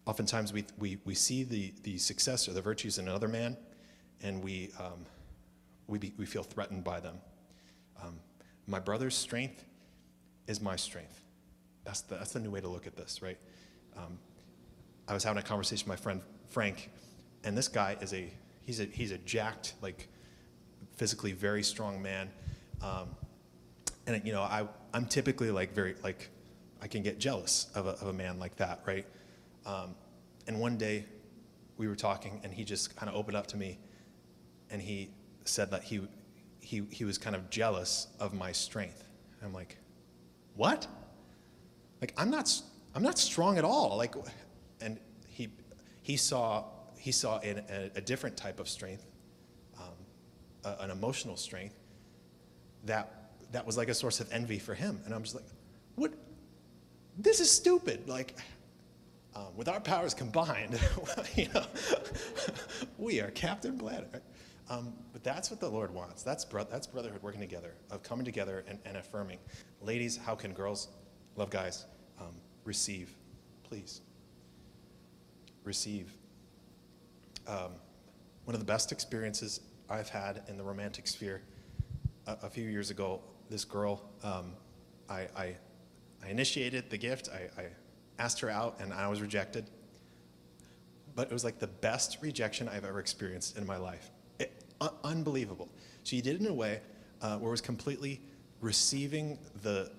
oftentimes 0.06 0.54
we, 0.54 0.66
we, 0.78 0.98
we 1.06 1.14
see 1.14 1.44
the, 1.44 1.74
the 1.84 1.98
success 1.98 2.48
or 2.48 2.54
the 2.54 2.62
virtues 2.62 2.98
in 2.98 3.08
another 3.08 3.28
man, 3.28 3.58
and 4.22 4.44
we, 4.44 4.72
um, 4.80 5.06
we, 5.88 5.98
be, 5.98 6.14
we 6.18 6.26
feel 6.26 6.44
threatened 6.44 6.84
by 6.84 7.00
them. 7.00 7.18
Um, 8.02 8.20
my 8.68 8.80
brother's 8.80 9.16
strength 9.16 9.64
is 10.48 10.62
my 10.62 10.76
strength. 10.76 11.22
That's 11.84 12.02
the, 12.02 12.16
that's 12.16 12.32
the 12.32 12.40
new 12.40 12.50
way 12.50 12.62
to 12.62 12.68
look 12.68 12.88
at 12.88 12.96
this, 12.96 13.22
right? 13.22 13.38
Um, 13.96 14.18
I 15.08 15.14
was 15.14 15.24
having 15.24 15.38
a 15.38 15.46
conversation 15.46 15.88
with 15.88 16.00
my 16.00 16.02
friend 16.02 16.22
Frank 16.50 16.90
and 17.46 17.58
this 17.58 17.68
guy 17.68 17.96
is 18.02 18.14
a 18.14 18.30
he's 18.66 18.80
a 18.80 18.86
he's 18.86 19.12
a 19.12 19.18
jacked 19.20 19.76
like 19.82 20.10
physically 20.96 21.32
very 21.32 21.64
strong 21.64 22.02
man. 22.02 22.30
Um, 22.82 23.10
and 24.08 24.26
you 24.26 24.34
know 24.34 24.42
I 24.42 24.68
I'm 24.94 25.06
typically 25.06 25.52
like 25.52 25.74
very 25.74 25.96
like 26.04 26.30
I 26.82 26.88
can 26.88 27.04
get 27.04 27.20
jealous 27.20 27.68
of 27.76 27.86
a, 27.86 27.92
of 27.92 28.08
a 28.08 28.14
man 28.14 28.40
like 28.40 28.58
that 28.58 28.82
right? 28.86 29.06
Um, 29.66 29.96
and 30.48 30.60
one 30.60 30.78
day 30.78 31.06
we 31.78 31.88
were 31.88 31.96
talking 31.96 32.42
and 32.44 32.54
he 32.54 32.64
just 32.64 32.96
kind 32.96 33.10
of 33.10 33.16
opened 33.16 33.38
up 33.38 33.48
to 33.48 33.58
me 33.58 33.80
and 34.70 34.82
he 34.82 35.12
said 35.46 35.72
that 35.72 35.84
he 35.84 36.02
he 36.60 36.84
he 36.90 37.06
was 37.06 37.18
kind 37.18 37.36
of 37.36 37.50
jealous 37.50 38.08
of 38.20 38.34
my 38.34 38.52
strength. 38.52 39.04
I'm 39.44 39.54
like 39.54 39.78
what? 40.56 40.88
Like 42.02 42.14
I'm 42.18 42.32
not 42.32 42.52
I'm 42.96 43.04
not 43.04 43.20
strong 43.20 43.58
at 43.58 43.64
all. 43.64 43.98
Like 43.98 44.16
and 44.82 45.00
he 45.28 45.50
he 46.02 46.18
saw 46.18 46.66
he 47.06 47.12
saw 47.12 47.40
a, 47.44 47.92
a, 47.96 48.02
different 48.02 48.36
type 48.36 48.60
of 48.60 48.68
strength, 48.68 49.06
um, 49.78 49.94
a, 50.64 50.86
an 50.86 50.90
emotional 50.90 51.38
strength 51.38 51.76
that 52.86 53.30
that 53.52 53.64
was 53.64 53.78
like 53.78 53.90
a 53.90 53.94
source 53.94 54.20
of 54.20 54.32
envy 54.32 54.58
for 54.58 54.74
him. 54.74 55.00
And 55.06 55.14
I'm 55.14 55.22
just 55.22 55.36
like, 55.36 55.46
what? 55.94 56.12
This 57.16 57.40
is 57.40 57.52
stupid. 57.52 58.10
Like, 58.10 58.40
um, 59.36 59.56
with 59.56 59.70
our 59.70 59.80
powers 59.80 60.16
combined, 60.16 60.80
you 61.36 61.48
know, 61.54 61.64
we 62.98 63.22
are 63.22 63.30
Captain. 63.30 63.78
Right? 63.78 64.04
Um, 64.68 64.92
but 65.14 65.24
that's 65.24 65.52
what 65.52 65.60
the 65.60 65.70
Lord 65.70 65.94
wants. 65.94 66.24
That's, 66.24 66.44
bro- 66.44 66.64
that's 66.64 66.88
brotherhood 66.88 67.22
working 67.22 67.40
together, 67.40 67.76
of 67.92 68.02
coming 68.02 68.26
together 68.26 68.66
and, 68.68 68.80
and 68.84 68.98
affirming. 68.98 69.38
Ladies, 69.80 70.18
how 70.18 70.34
can 70.34 70.54
girls 70.54 70.88
love 71.36 71.52
guys? 71.52 71.86
Um, 72.20 72.34
receive, 72.64 73.16
please. 73.64 74.02
Receive 75.64 76.12
um, 77.48 77.72
one 78.46 78.54
of 78.54 78.60
the 78.60 78.66
best 78.66 78.92
experiences 78.92 79.62
I've 79.90 80.10
had 80.10 80.44
in 80.48 80.58
the 80.58 80.64
romantic 80.64 81.08
sphere. 81.08 81.42
A, 82.28 82.38
a 82.44 82.50
few 82.50 82.68
years 82.68 82.90
ago, 82.90 83.22
this 83.50 83.66
girl, 83.66 84.02
um, 84.24 84.54
I, 85.10 85.28
I, 85.36 85.56
I, 86.24 86.30
initiated 86.30 86.90
the 86.90 86.98
gift. 86.98 87.30
I, 87.32 87.62
I 87.62 87.66
asked 88.18 88.40
her 88.40 88.50
out, 88.50 88.78
and 88.80 88.94
I 88.94 89.08
was 89.08 89.22
rejected. 89.22 89.70
But 91.16 91.28
it 91.28 91.34
was 91.34 91.44
like 91.44 91.60
the 91.60 91.68
best 91.68 92.18
rejection 92.22 92.68
I've 92.68 92.86
ever 92.86 93.00
experienced 93.00 93.58
in 93.58 93.66
my 93.66 93.78
life. 93.78 94.10
It, 94.40 94.64
unbelievable. 95.04 95.70
She 96.04 96.22
did 96.22 96.36
it 96.36 96.42
in 96.42 96.48
a 96.48 96.54
way 96.54 96.82
uh, 97.22 97.38
where 97.38 97.50
it 97.50 97.52
was 97.52 97.62
completely 97.62 98.22
receiving 98.62 99.38
the, 99.62 99.92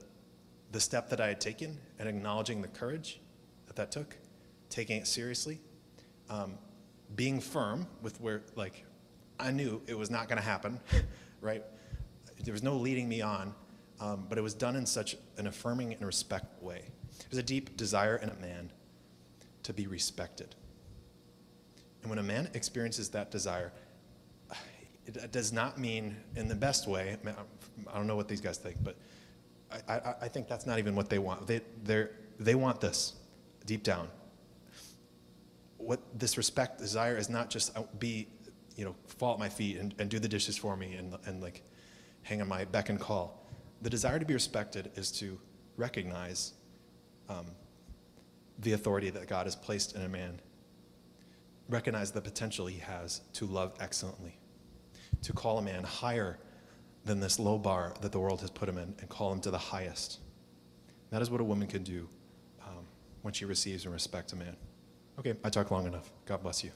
the 0.72 0.80
step 0.80 1.08
that 1.10 1.20
I 1.20 1.28
had 1.28 1.40
taken 1.40 1.78
and 1.98 2.08
acknowledging 2.08 2.60
the 2.60 2.68
courage 2.68 3.20
that 3.66 3.76
that 3.76 3.92
took, 3.92 4.16
taking 4.68 4.98
it 4.98 5.06
seriously. 5.06 5.60
Um, 6.28 6.58
being 7.14 7.40
firm 7.40 7.86
with 8.02 8.20
where, 8.20 8.42
like, 8.56 8.84
I 9.38 9.50
knew 9.50 9.80
it 9.86 9.96
was 9.96 10.10
not 10.10 10.28
going 10.28 10.38
to 10.38 10.44
happen, 10.44 10.80
right? 11.40 11.62
There 12.42 12.52
was 12.52 12.62
no 12.62 12.76
leading 12.76 13.08
me 13.08 13.20
on, 13.20 13.54
um, 14.00 14.26
but 14.28 14.38
it 14.38 14.40
was 14.40 14.54
done 14.54 14.76
in 14.76 14.86
such 14.86 15.16
an 15.36 15.46
affirming 15.46 15.92
and 15.92 16.04
respectful 16.04 16.66
way. 16.66 16.82
There's 17.30 17.38
a 17.38 17.46
deep 17.46 17.76
desire 17.76 18.16
in 18.16 18.28
a 18.28 18.34
man 18.34 18.70
to 19.62 19.72
be 19.72 19.86
respected. 19.86 20.54
And 22.02 22.10
when 22.10 22.18
a 22.18 22.22
man 22.22 22.48
experiences 22.54 23.08
that 23.10 23.30
desire, 23.30 23.72
it 25.06 25.32
does 25.32 25.52
not 25.52 25.78
mean 25.78 26.16
in 26.34 26.48
the 26.48 26.54
best 26.54 26.86
way. 26.86 27.16
I 27.88 27.96
don't 27.96 28.06
know 28.06 28.16
what 28.16 28.28
these 28.28 28.40
guys 28.40 28.58
think, 28.58 28.76
but 28.82 28.96
I, 29.88 29.94
I, 29.94 30.14
I 30.22 30.28
think 30.28 30.48
that's 30.48 30.66
not 30.66 30.78
even 30.78 30.94
what 30.94 31.08
they 31.08 31.18
want. 31.18 31.46
They, 31.46 31.60
they 32.38 32.54
want 32.54 32.80
this 32.80 33.14
deep 33.64 33.82
down 33.82 34.08
what 35.86 36.00
this 36.18 36.36
respect 36.36 36.78
desire 36.78 37.16
is 37.16 37.28
not 37.28 37.48
just 37.50 37.76
uh, 37.76 37.82
be, 37.98 38.28
you 38.76 38.84
know, 38.84 38.94
fall 39.06 39.32
at 39.32 39.38
my 39.38 39.48
feet 39.48 39.78
and, 39.78 39.94
and 39.98 40.10
do 40.10 40.18
the 40.18 40.28
dishes 40.28 40.56
for 40.56 40.76
me 40.76 40.94
and, 40.94 41.14
and 41.26 41.40
like 41.40 41.62
hang 42.22 42.40
on 42.40 42.48
my 42.48 42.64
beck 42.64 42.88
and 42.88 43.00
call. 43.00 43.46
The 43.82 43.90
desire 43.90 44.18
to 44.18 44.24
be 44.24 44.34
respected 44.34 44.90
is 44.96 45.12
to 45.12 45.38
recognize 45.76 46.54
um, 47.28 47.46
the 48.58 48.72
authority 48.72 49.10
that 49.10 49.28
God 49.28 49.46
has 49.46 49.54
placed 49.54 49.94
in 49.94 50.02
a 50.02 50.08
man, 50.08 50.40
recognize 51.68 52.10
the 52.10 52.20
potential 52.20 52.66
he 52.66 52.78
has 52.80 53.20
to 53.34 53.46
love 53.46 53.74
excellently, 53.80 54.38
to 55.22 55.32
call 55.32 55.58
a 55.58 55.62
man 55.62 55.84
higher 55.84 56.38
than 57.04 57.20
this 57.20 57.38
low 57.38 57.58
bar 57.58 57.94
that 58.00 58.10
the 58.10 58.18
world 58.18 58.40
has 58.40 58.50
put 58.50 58.68
him 58.68 58.78
in 58.78 58.94
and 58.98 59.08
call 59.08 59.32
him 59.32 59.40
to 59.40 59.50
the 59.50 59.58
highest. 59.58 60.18
That 61.10 61.22
is 61.22 61.30
what 61.30 61.40
a 61.40 61.44
woman 61.44 61.68
can 61.68 61.84
do 61.84 62.08
um, 62.66 62.84
when 63.22 63.32
she 63.32 63.44
receives 63.44 63.84
and 63.84 63.94
respects 63.94 64.32
a 64.32 64.36
man. 64.36 64.56
Okay, 65.18 65.34
I 65.44 65.50
talked 65.50 65.70
long 65.70 65.86
enough. 65.86 66.10
God 66.26 66.42
bless 66.42 66.62
you. 66.62 66.70